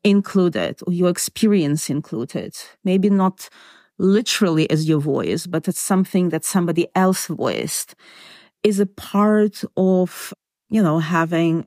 [0.02, 2.56] included or your experience included.
[2.84, 3.50] Maybe not
[3.98, 7.94] literally as your voice but it's something that somebody else voiced
[8.62, 10.32] is a part of
[10.70, 11.66] you know having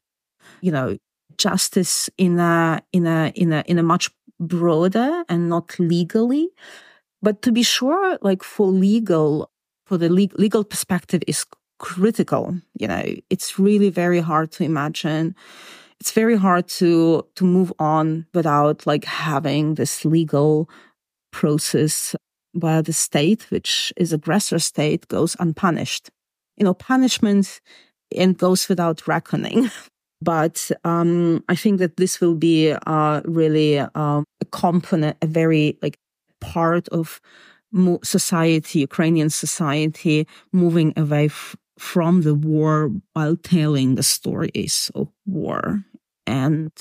[0.62, 0.98] you know,
[1.38, 4.10] justice in a, in a, in a, in a much
[4.48, 6.50] broader and not legally.
[7.22, 9.50] But to be sure, like for legal,
[9.86, 11.46] for the le- legal perspective is
[11.80, 12.56] critical.
[12.80, 15.36] You know, it's really very hard to imagine.
[16.00, 20.70] It's very hard to, to move on without like having this legal
[21.32, 22.16] process
[22.54, 26.10] where the state, which is aggressor state, goes unpunished.
[26.58, 27.62] You know, punishment
[28.16, 29.72] and goes without reckoning.
[30.24, 35.78] But um, I think that this will be uh, really uh, a component, a very
[35.82, 35.98] like
[36.40, 37.20] part of
[38.04, 45.84] society, Ukrainian society, moving away f- from the war while telling the stories of war.
[46.28, 46.72] And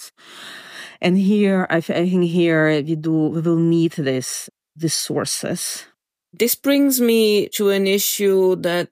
[1.01, 5.85] and here, I, I think here we do we will need this these sources.
[6.33, 8.89] This brings me to an issue that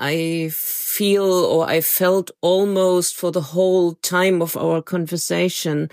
[0.00, 5.90] I feel or I felt almost for the whole time of our conversation.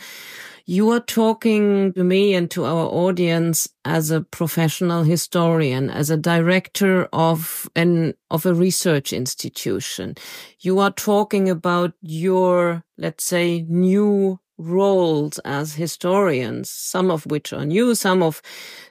[0.65, 6.17] You are talking to me and to our audience as a professional historian, as a
[6.17, 10.15] director of an, of a research institution.
[10.60, 17.65] You are talking about your, let's say, new roles as historians, some of which are
[17.65, 18.41] new, some of,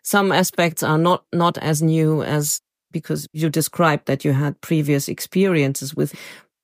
[0.02, 2.60] some aspects are not, not as new as
[2.98, 6.14] because you described that you had previous experiences with,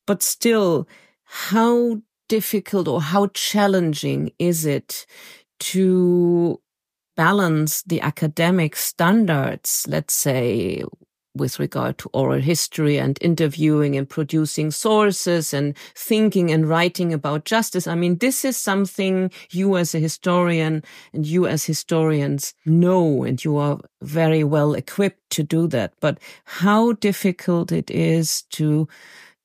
[0.07, 0.89] but still,
[1.25, 5.07] how difficult or how challenging is it
[5.61, 6.59] to
[7.17, 10.83] balance the academic standards, let's say,
[11.35, 17.45] with regard to oral history and interviewing and producing sources and thinking and writing about
[17.45, 17.87] justice.
[17.87, 23.43] I mean, this is something you as a historian and you as historians know, and
[23.45, 25.95] you are very well equipped to do that.
[26.01, 28.89] But how difficult it is to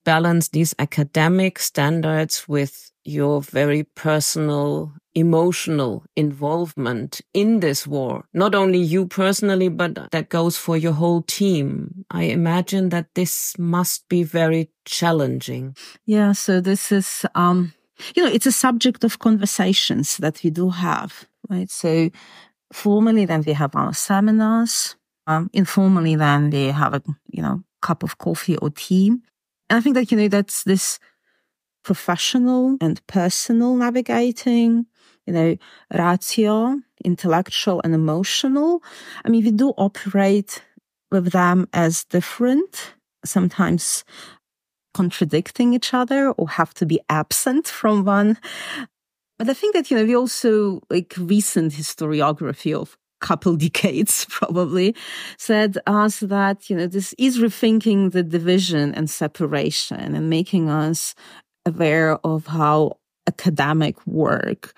[0.03, 8.23] balance these academic standards with your very personal emotional involvement in this war.
[8.33, 12.05] Not only you personally, but that goes for your whole team.
[12.11, 15.75] I imagine that this must be very challenging.
[16.05, 16.33] Yeah.
[16.33, 17.73] So this is, um,
[18.15, 21.69] you know, it's a subject of conversations that we do have, right?
[21.71, 22.11] So
[22.71, 24.95] formally, then we have our seminars.
[25.25, 29.07] Um, informally, then we have a, you know, cup of coffee or tea.
[29.69, 30.99] And I think that, you know, that's this
[31.83, 34.85] professional and personal navigating
[35.27, 35.57] you know,
[35.93, 38.81] ratio, intellectual and emotional.
[39.23, 40.63] I mean, we do operate
[41.11, 44.03] with them as different, sometimes
[44.93, 48.37] contradicting each other or have to be absent from one.
[49.37, 54.95] But I think that, you know, we also like recent historiography of couple decades probably
[55.37, 61.15] said us that you know this is rethinking the division and separation and making us
[61.65, 62.97] aware of how
[63.27, 64.73] academic work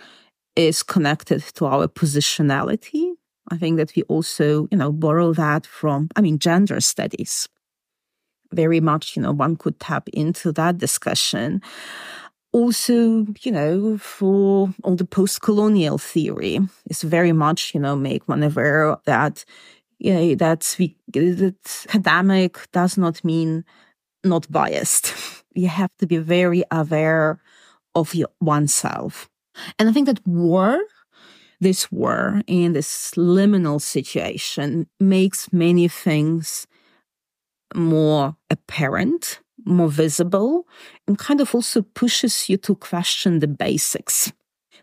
[0.60, 3.14] is connected to our positionality
[3.52, 7.48] i think that we also you know borrow that from i mean gender studies
[8.52, 11.62] very much you know one could tap into that discussion
[12.52, 18.44] also, you know, for all the post-colonial theory, it's very much, you know, make one
[18.44, 19.46] aware that,
[20.00, 23.64] you know, that, we, that academic does not mean
[24.24, 25.14] not biased.
[25.54, 27.40] you have to be very aware
[27.96, 29.30] of your, oneself.
[29.78, 30.80] And I think that war,
[31.60, 36.68] this war in this liminal situation makes many things
[37.76, 40.68] more apparent more visible
[41.08, 44.32] and kind of also pushes you to question the basics.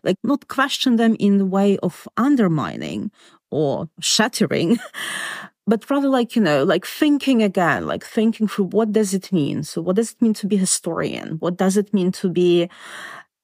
[0.03, 3.11] Like not question them in the way of undermining
[3.49, 4.77] or shattering,
[5.67, 9.63] but rather like, you know, like thinking again, like thinking through what does it mean?
[9.63, 11.37] So what does it mean to be historian?
[11.39, 12.69] What does it mean to be,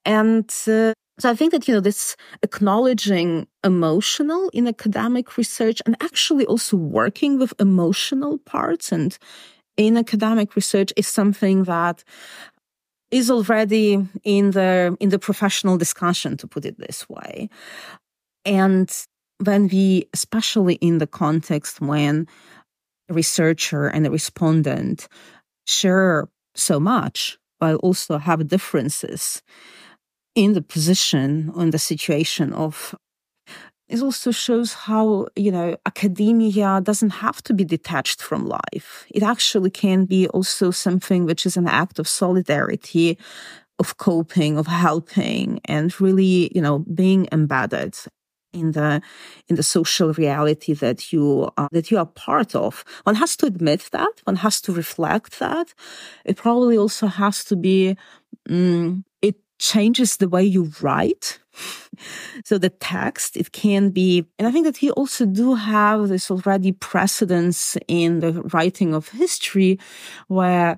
[0.05, 5.95] and uh, so I think that, you know, this acknowledging emotional in academic research and
[6.01, 9.18] actually also working with emotional parts and
[9.78, 12.03] in academic research is something that
[13.11, 17.49] is already in the in the professional discussion to put it this way.
[18.43, 18.91] And
[19.43, 22.28] when we especially in the context when
[23.09, 25.07] a researcher and a respondent
[25.68, 29.41] share so much but also have differences
[30.36, 32.95] in the position in the situation of
[33.89, 39.05] it also shows how, you know, academia doesn't have to be detached from life.
[39.11, 43.17] It actually can be also something which is an act of solidarity,
[43.79, 47.95] of coping, of helping, and really, you know, being embedded
[48.53, 49.01] in the
[49.49, 52.84] in the social reality that you uh, that you are part of.
[53.03, 54.13] One has to admit that.
[54.23, 55.73] One has to reflect that.
[56.25, 57.97] It probably also has to be.
[58.49, 59.03] It
[59.59, 61.39] changes the way you write
[62.45, 66.31] so the text, it can be, and I think that we also do have this
[66.31, 69.79] already precedence in the writing of history
[70.27, 70.77] where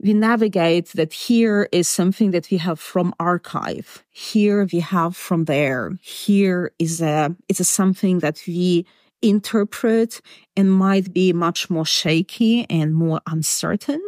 [0.00, 4.04] we navigate that here is something that we have from archive.
[4.10, 5.98] Here we have from there.
[6.00, 8.86] Here is a, it's a something that we
[9.22, 10.20] interpret
[10.56, 14.00] and might be much more shaky and more uncertain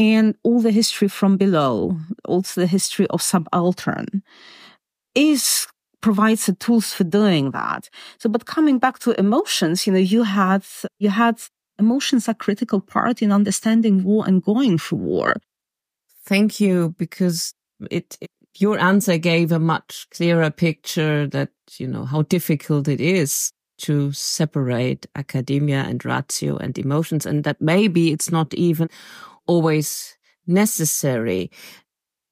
[0.00, 4.22] and all the history from below, also the history of subaltern
[5.14, 5.66] is
[6.00, 7.90] provides the tools for doing that.
[8.18, 10.64] So, but coming back to emotions, you know, you had,
[10.98, 11.38] you had
[11.78, 15.36] emotions a critical part in understanding war and going through war.
[16.24, 17.52] Thank you, because
[17.90, 23.00] it, it your answer gave a much clearer picture that, you know, how difficult it
[23.00, 28.88] is to separate academia and ratio and emotions and that maybe it's not even
[29.50, 31.50] always necessary.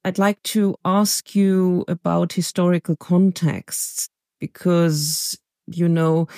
[0.05, 4.09] I'd like to ask you about historical contexts
[4.39, 6.29] because, you know,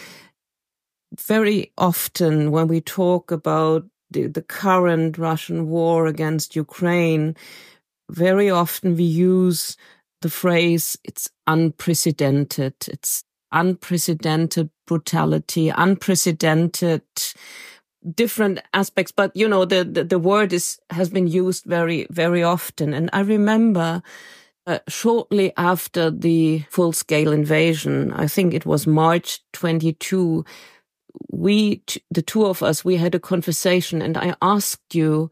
[1.27, 7.37] very often when we talk about the, the current Russian war against Ukraine,
[8.11, 9.77] very often we use
[10.23, 12.75] the phrase, it's unprecedented.
[12.89, 13.23] It's
[13.53, 17.03] unprecedented brutality, unprecedented
[18.15, 22.43] different aspects, but you know, the, the, the, word is, has been used very, very
[22.43, 22.95] often.
[22.95, 24.03] And I remember
[24.67, 30.45] uh, shortly after the full scale invasion, I think it was March 22,
[31.31, 35.31] we, the two of us, we had a conversation and I asked you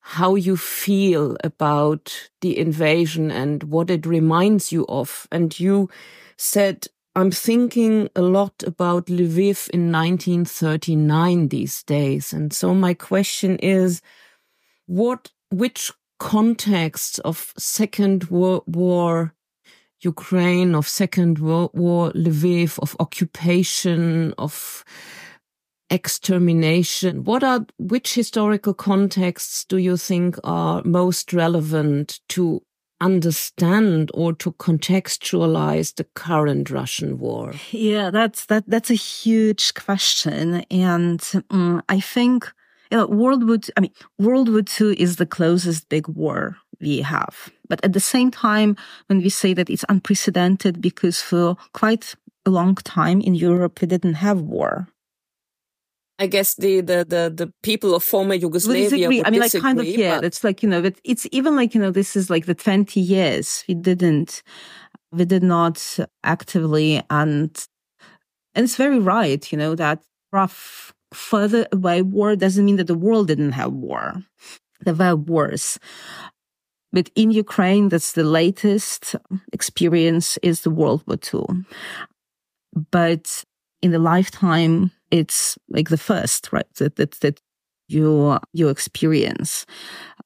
[0.00, 5.26] how you feel about the invasion and what it reminds you of.
[5.32, 5.90] And you
[6.36, 6.86] said,
[7.16, 12.34] I'm thinking a lot about Lviv in 1939 these days.
[12.34, 14.02] And so my question is,
[14.84, 19.32] what, which contexts of Second World War
[20.00, 24.84] Ukraine, of Second World War Lviv, of occupation, of
[25.88, 27.24] extermination.
[27.24, 32.62] What are, which historical contexts do you think are most relevant to
[33.00, 37.52] understand or to contextualize the current Russian war?
[37.70, 42.52] Yeah, that's that that's a huge question, and um, I think
[42.90, 43.58] you know, World War.
[43.76, 48.00] I mean, World War II is the closest big war we have, but at the
[48.00, 48.76] same time,
[49.06, 53.88] when we say that it's unprecedented, because for quite a long time in Europe we
[53.88, 54.88] didn't have war.
[56.18, 59.78] I guess the, the, the, the people of former Yugoslavia would I mean, like kind
[59.78, 62.46] of, yeah, it's like, you know, but it's even like, you know, this is like
[62.46, 64.42] the 20 years we didn't,
[65.12, 67.66] we did not actively and
[68.54, 70.00] And it's very right, you know, that
[70.32, 74.22] rough further away war doesn't mean that the world didn't have war.
[74.80, 75.78] There were wars.
[76.92, 79.14] But in Ukraine, that's the latest
[79.52, 81.64] experience is the World War II.
[82.90, 83.44] But
[83.82, 86.66] in the lifetime, it's like the first, right?
[86.76, 87.40] That, that, that
[87.88, 89.66] you, you experience.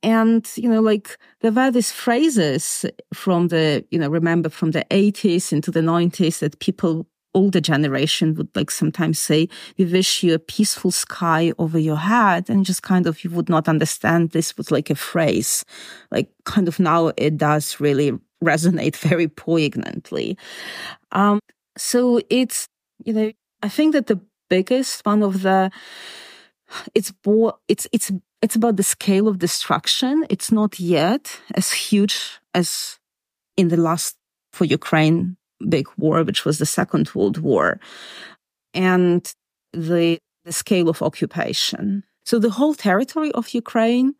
[0.02, 4.84] And, you know, like there were these phrases from the, you know, remember from the
[4.90, 9.48] 80s into the 90s that people older generation would like sometimes say,
[9.78, 12.48] we wish you a peaceful sky over your head.
[12.48, 15.64] And just kind of, you would not understand this was like a phrase.
[16.10, 20.38] Like kind of now it does really resonate very poignantly.
[21.12, 21.40] Um,
[21.76, 22.66] so it's,
[23.04, 23.32] you know,
[23.62, 25.70] I think that the biggest one of the,
[26.94, 27.12] it's,
[27.68, 28.10] it's, it's,
[28.42, 30.26] it's about the scale of destruction.
[30.30, 32.98] It's not yet as huge as
[33.56, 34.16] in the last
[34.52, 35.36] for Ukraine
[35.68, 37.78] big war, which was the Second World War,
[38.72, 39.32] and
[39.72, 42.04] the, the scale of occupation.
[42.24, 44.14] So the whole territory of Ukraine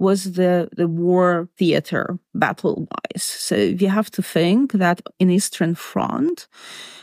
[0.00, 3.22] was the, the war theater battle wise.
[3.22, 6.48] So if you have to think that in Eastern Front,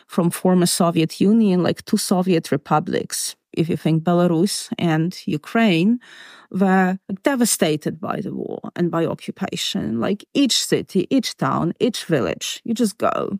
[0.08, 6.00] from former Soviet Union, like two Soviet republics, if you think Belarus and Ukraine,
[6.52, 10.00] were devastated by the war and by occupation.
[10.00, 13.38] Like each city, each town, each village, you just go.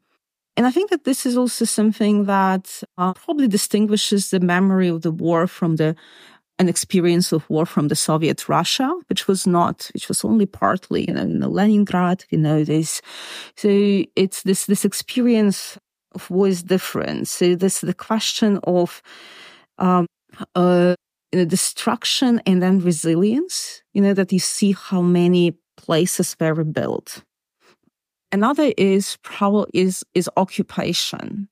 [0.58, 5.04] And I think that this is also something that uh, probably distinguishes the memory of
[5.04, 5.96] the war from the
[6.60, 11.06] an experience of war from the Soviet Russia, which was not, which was only partly,
[11.08, 13.02] you know, in Leningrad, you know, this.
[13.56, 13.70] So
[14.16, 15.78] it's this, this experience
[16.14, 17.28] of war is different.
[17.28, 19.02] So this, the question of,
[19.78, 20.08] um,
[20.56, 20.96] uh,
[21.32, 26.54] you know, destruction and then resilience, you know, that you see how many places were
[26.54, 27.22] rebuilt
[28.32, 31.48] Another is probably is is occupation.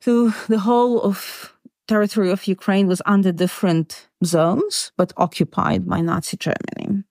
[0.00, 1.53] So the whole of
[1.86, 7.04] territory of Ukraine was under different zones, but occupied by Nazi Germany.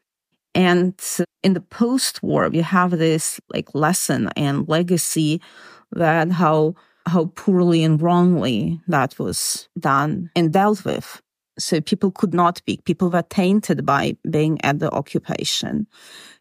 [0.56, 1.00] And
[1.44, 5.42] in the post-war, we have this like lesson and legacy
[5.92, 11.22] that how how poorly and wrongly that was done and dealt with.
[11.60, 12.86] So people could not speak.
[12.86, 15.86] People were tainted by being at the occupation.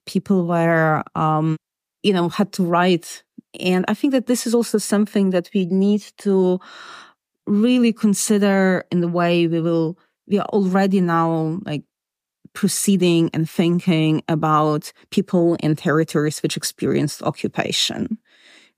[0.07, 1.57] People were um,
[2.03, 3.23] you know, had to write.
[3.61, 6.61] And I think that this is also something that we need to
[7.47, 11.83] really consider in the way we will, we are already now like
[12.53, 18.19] proceeding and thinking about people in territories which experienced occupation.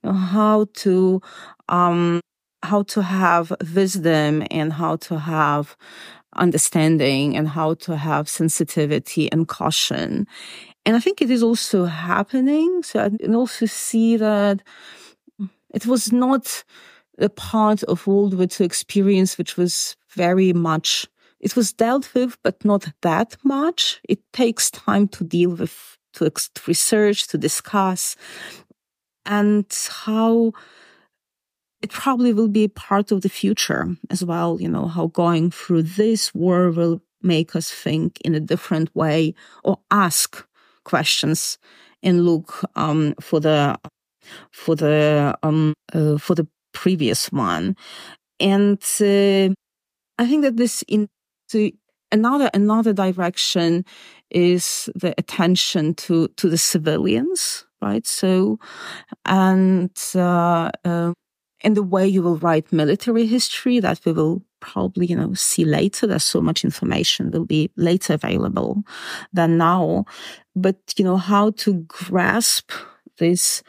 [0.03, 1.21] You know, how to,
[1.69, 2.21] um,
[2.63, 5.75] how to have wisdom and how to have
[6.35, 10.27] understanding and how to have sensitivity and caution
[10.85, 12.83] and I think it is also happening.
[12.83, 14.61] So I can also see that
[15.73, 16.63] it was not
[17.19, 21.07] a part of World War II experience, which was very much,
[21.39, 24.01] it was dealt with, but not that much.
[24.07, 26.31] It takes time to deal with, to
[26.67, 28.15] research, to discuss,
[29.25, 29.65] and
[30.05, 30.53] how
[31.81, 34.59] it probably will be part of the future as well.
[34.59, 39.33] You know, how going through this war will make us think in a different way
[39.63, 40.45] or ask
[40.83, 41.57] questions
[42.01, 43.77] and look um, for the
[44.51, 47.75] for the um, uh, for the previous one.
[48.39, 49.55] And uh,
[50.21, 51.71] I think that this into
[52.11, 53.85] another another direction
[54.29, 58.05] is the attention to to the civilians, right?
[58.05, 58.59] So,
[59.25, 61.13] and uh, uh,
[61.61, 65.65] in the way you will write military history that we will probably, you know, see
[65.65, 66.07] later.
[66.07, 68.83] There's so much information will be later available
[69.33, 70.05] than now.
[70.55, 72.71] But, you know, how to grasp
[73.17, 73.63] this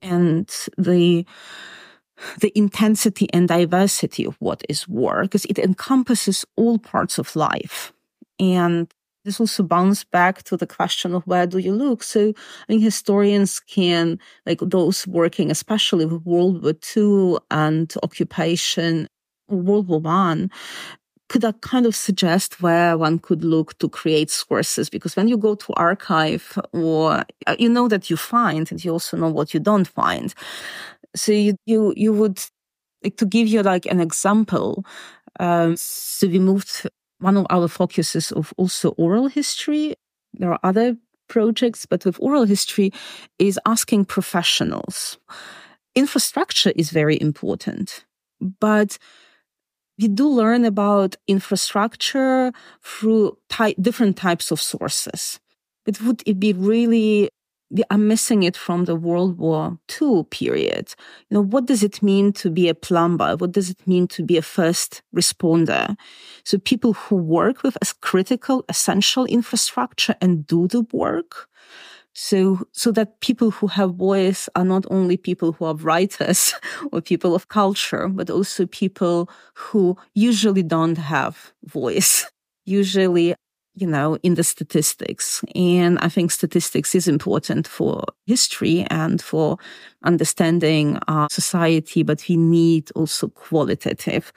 [0.00, 1.26] and the,
[2.40, 7.92] the intensity and diversity of what is war, because it encompasses all parts of life.
[8.38, 8.92] And
[9.24, 12.02] this also bounces back to the question of where do you look?
[12.02, 19.06] So I think historians can, like those working especially with World War II and occupation
[19.48, 20.50] World War One,
[21.28, 24.90] could that kind of suggest where one could look to create sources?
[24.90, 28.92] Because when you go to archive, or uh, you know that you find, and you
[28.92, 30.34] also know what you don't find.
[31.14, 32.40] So you you, you would
[33.04, 34.84] like to give you like an example.
[35.40, 36.88] Um, so we moved
[37.18, 39.94] one of our focuses of also oral history.
[40.34, 40.96] There are other
[41.28, 42.92] projects, but with oral history
[43.38, 45.18] is asking professionals.
[45.94, 48.04] Infrastructure is very important,
[48.60, 48.98] but
[49.98, 52.52] we do learn about infrastructure
[52.82, 55.38] through ty- different types of sources.
[55.84, 57.28] But would it be really
[57.72, 60.94] we are missing it from the World War II period.
[61.30, 63.36] You know, what does it mean to be a plumber?
[63.36, 65.96] What does it mean to be a first responder?
[66.44, 71.48] So people who work with as critical, essential infrastructure and do the work.
[72.14, 76.52] So, so that people who have voice are not only people who are writers
[76.92, 82.30] or people of culture, but also people who usually don't have voice.
[82.66, 83.34] Usually
[83.74, 85.42] you know, in the statistics.
[85.54, 89.56] And I think statistics is important for history and for
[90.04, 94.32] understanding our society, but we need also qualitative.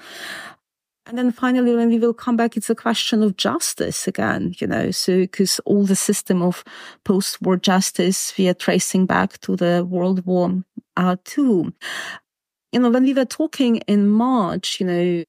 [1.07, 4.65] And then finally, when we will come back, it's a question of justice again, you
[4.65, 6.63] know, so because all the system of
[7.03, 10.63] post-war justice, we are tracing back to the World War
[10.97, 11.73] uh, II.
[12.71, 15.23] You know, when we were talking in March, you know,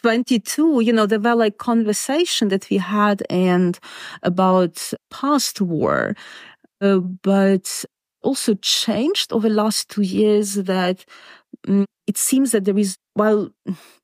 [0.00, 3.78] 22, you know, there were like conversation that we had and
[4.22, 6.14] about past war,
[6.80, 7.84] uh, but
[8.22, 11.04] also changed over the last two years that
[11.68, 13.50] um, it seems that there is, while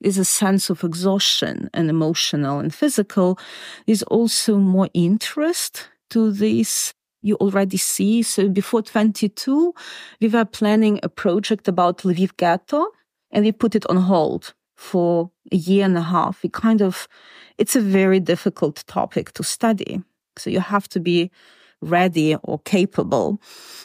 [0.00, 3.38] there's a sense of exhaustion and emotional and physical,
[3.86, 6.92] there's also more interest to this
[7.22, 8.22] you already see.
[8.22, 9.74] So before 22,
[10.20, 12.86] we were planning a project about Lviv ghetto
[13.30, 16.42] and we put it on hold for a year and a half.
[16.42, 17.06] it kind of,
[17.58, 20.02] it's a very difficult topic to study.
[20.38, 21.30] So you have to be
[21.82, 23.42] ready or capable.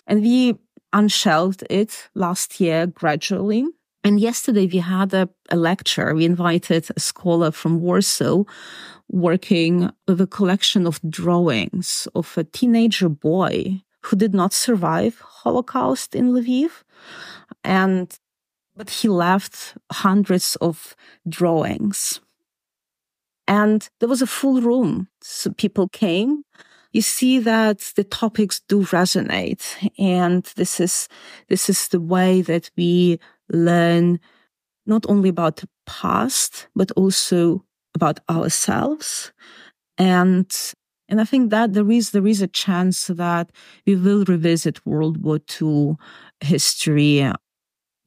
[0.08, 0.56] And we
[0.93, 3.66] unshelved it last year gradually.
[4.06, 6.16] And yesterday we had a, a, lecture.
[6.16, 8.46] We invited a scholar from Warsaw
[9.10, 16.16] working with a collection of drawings of a teenager boy who did not survive Holocaust
[16.16, 16.72] in Lviv.
[17.66, 18.18] And
[18.76, 20.95] but he left hundreds of
[21.28, 22.19] drawings.
[23.47, 25.07] And there was a full room.
[25.21, 26.43] So people came.
[26.91, 29.63] You see that the topics do resonate.
[29.99, 31.07] And this is,
[31.47, 33.19] this is the way that we
[33.49, 34.19] learn
[34.86, 37.63] not only about the past, but also
[37.93, 39.32] about ourselves.
[39.97, 40.51] And,
[41.07, 43.51] and I think that there is, there is a chance that
[43.86, 45.95] we will revisit World War II
[46.41, 47.32] history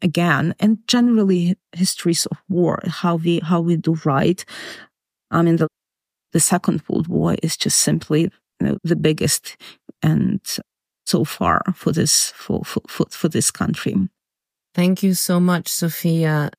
[0.02, 4.44] again and generally histories of war how we how we do right.
[5.30, 5.68] I mean the
[6.32, 8.30] the second world war is just simply
[8.60, 9.56] you know, the biggest
[10.02, 10.40] and
[11.06, 13.96] so far for this for, for for for this country.
[14.74, 16.50] Thank you so much Sofia.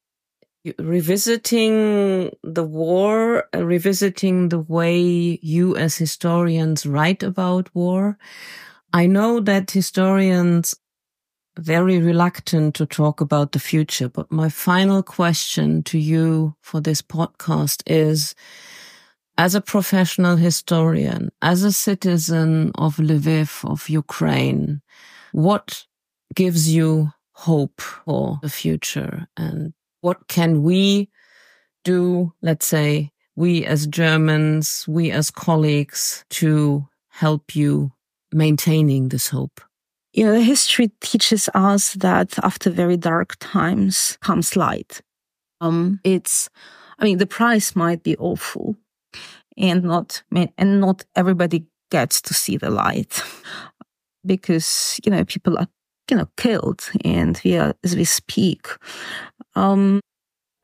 [0.78, 5.00] Revisiting the war uh, revisiting the way
[5.42, 8.18] you as historians write about war.
[8.92, 10.76] I know that historians
[11.60, 14.10] very reluctant to talk about the future.
[14.10, 18.34] But my final question to you for this podcast is,
[19.38, 24.82] as a professional historian, as a citizen of Lviv, of Ukraine,
[25.32, 25.86] what
[26.36, 29.28] gives you hope for the future?
[29.38, 31.10] And what can we
[31.84, 37.92] do, let's say, we as Germans, we as colleagues to help you
[38.34, 39.62] maintaining this hope?
[40.20, 45.00] You know, history teaches us that after very dark times comes light.
[45.62, 46.50] Um, it's,
[47.00, 48.76] I mean, the price might be awful
[49.58, 50.22] and not,
[50.58, 53.24] and not everybody gets to see the light
[54.26, 55.70] because, you know, people are,
[56.12, 58.68] you know, killed and we are, as we speak.
[59.56, 60.02] Um,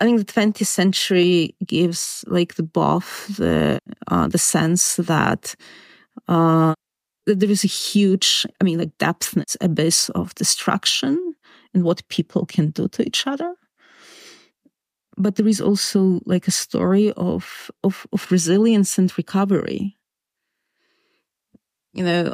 [0.01, 3.79] I think the 20th century gives like the both the,
[4.11, 5.55] uh, the sense that,
[6.27, 6.73] uh,
[7.25, 11.35] there is a huge, I mean, like depthness, abyss of destruction
[11.73, 13.55] and what people can do to each other.
[15.17, 19.97] But there is also like a story of, of, of resilience and recovery.
[21.93, 22.33] You know,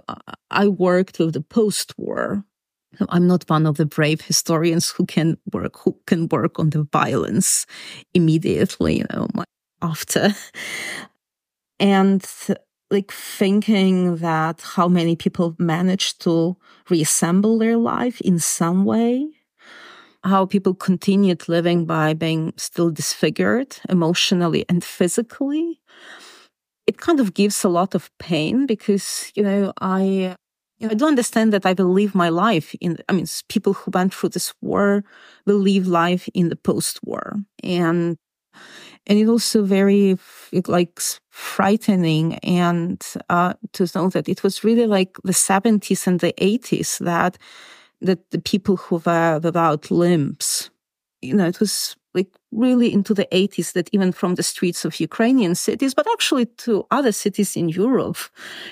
[0.49, 2.43] I worked with the post-war.
[3.09, 6.83] I'm not one of the brave historians who can work, who can work on the
[6.91, 7.65] violence
[8.13, 9.27] immediately, you know,
[9.81, 10.35] after.
[11.79, 12.25] And
[12.91, 16.57] like thinking that how many people manage to
[16.89, 19.29] reassemble their life in some way,
[20.23, 25.79] how people continued living by being still disfigured emotionally and physically.
[26.87, 30.35] It kind of gives a lot of pain because, you know, I,
[30.79, 33.91] you know, I do understand that I live my life in, I mean, people who
[33.91, 35.03] went through this war
[35.45, 37.35] live life in the post war.
[37.63, 38.17] And
[39.07, 40.17] and it also very
[40.51, 40.99] it like
[41.31, 46.99] frightening and uh, to know that it was really like the 70s and the 80s
[46.99, 47.37] that
[48.01, 50.69] that the people who were without limbs
[51.21, 54.99] you know it was like really into the 80s that even from the streets of
[54.99, 58.17] Ukrainian cities, but actually to other cities in Europe,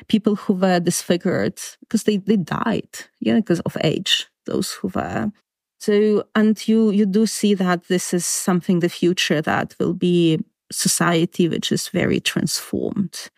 [0.08, 2.90] people who were disfigured because they, they died,
[3.20, 5.32] yeah, because of age, those who were.
[5.80, 10.40] So, and you, you do see that this is something the future that will be
[10.72, 13.30] society which is very transformed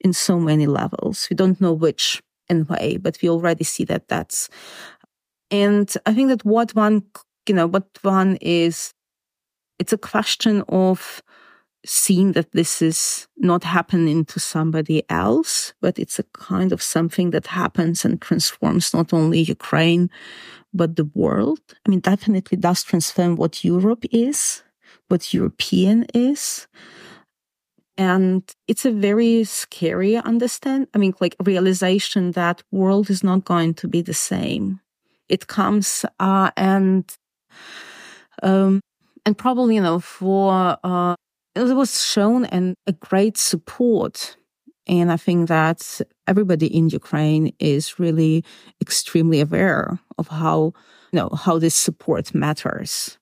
[0.00, 1.28] in so many levels.
[1.30, 4.48] We don't know which and way, but we already see that that's,
[5.50, 7.04] and I think that what one,
[7.48, 8.92] you know, what one is
[9.78, 11.22] it's a question of
[11.84, 17.30] seeing that this is not happening to somebody else, but it's a kind of something
[17.30, 20.08] that happens and transforms not only Ukraine,
[20.72, 21.60] but the world.
[21.84, 24.62] I mean, definitely does transform what Europe is,
[25.12, 26.66] what European is.
[27.98, 30.88] And it's a very scary understand.
[30.94, 34.80] I mean, like realization that world is not going to be the same.
[35.28, 37.04] It comes, uh, and,
[38.42, 38.80] um,
[39.26, 41.14] and probably, you know, for, uh,
[41.54, 44.36] it was shown and a great support.
[44.86, 48.42] And I think that everybody in Ukraine is really
[48.80, 50.72] extremely aware of how,
[51.12, 53.18] you know, how this support matters.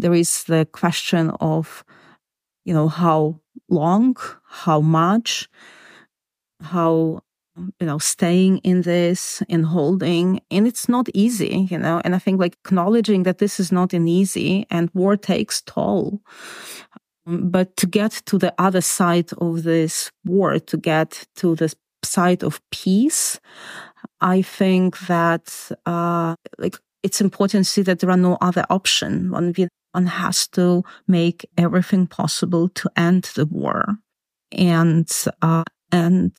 [0.00, 1.84] There is the question of,
[2.64, 5.48] you know, how long, how much,
[6.62, 7.20] how
[7.78, 10.40] you know, staying in this and holding.
[10.50, 13.92] And it's not easy, you know, and I think like acknowledging that this is not
[13.92, 16.20] an easy and war takes toll.
[17.26, 21.72] But to get to the other side of this war, to get to the
[22.02, 23.38] side of peace,
[24.20, 29.30] I think that, uh, like, it's important to see that there are no other option.
[29.30, 29.52] One,
[29.92, 33.96] one has to make everything possible to end the war.
[34.52, 35.08] And,
[35.42, 36.32] uh, and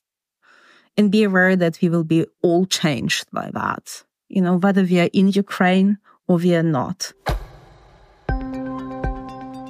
[0.96, 5.00] and be aware that we will be all changed by that, you know, whether we
[5.00, 5.98] are in Ukraine
[6.28, 7.12] or we are not.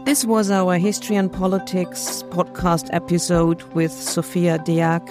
[0.05, 5.07] This was our History and Politics podcast episode with Sofia Dyak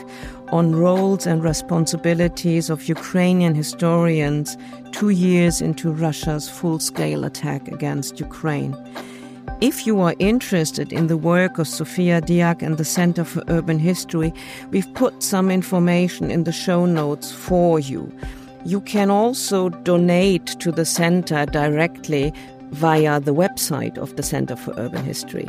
[0.52, 4.58] on roles and responsibilities of Ukrainian historians
[4.92, 8.76] two years into Russia's full scale attack against Ukraine.
[9.62, 13.80] If you are interested in the work of Sofia Dyak and the Center for Urban
[13.80, 14.34] History,
[14.72, 18.12] we've put some information in the show notes for you.
[18.66, 22.34] You can also donate to the center directly
[22.72, 25.48] via the website of the Center for Urban History.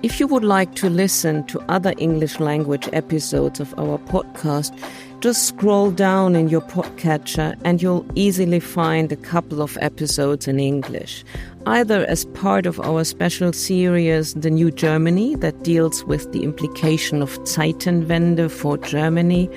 [0.00, 4.72] If you would like to listen to other English language episodes of our podcast,
[5.18, 10.60] just scroll down in your podcatcher and you'll easily find a couple of episodes in
[10.60, 11.24] English,
[11.66, 17.20] either as part of our special series The New Germany that deals with the implication
[17.20, 19.50] of Zeitenwende for Germany,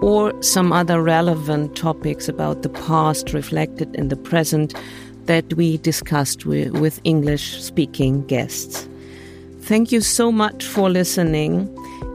[0.00, 4.72] or some other relevant topics about the past reflected in the present
[5.24, 8.86] that we discussed with, English speaking guests.
[9.62, 11.68] Thank you so much for listening.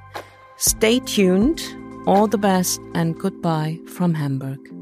[0.57, 1.63] Stay tuned.
[2.07, 4.80] All the best and goodbye from Hamburg.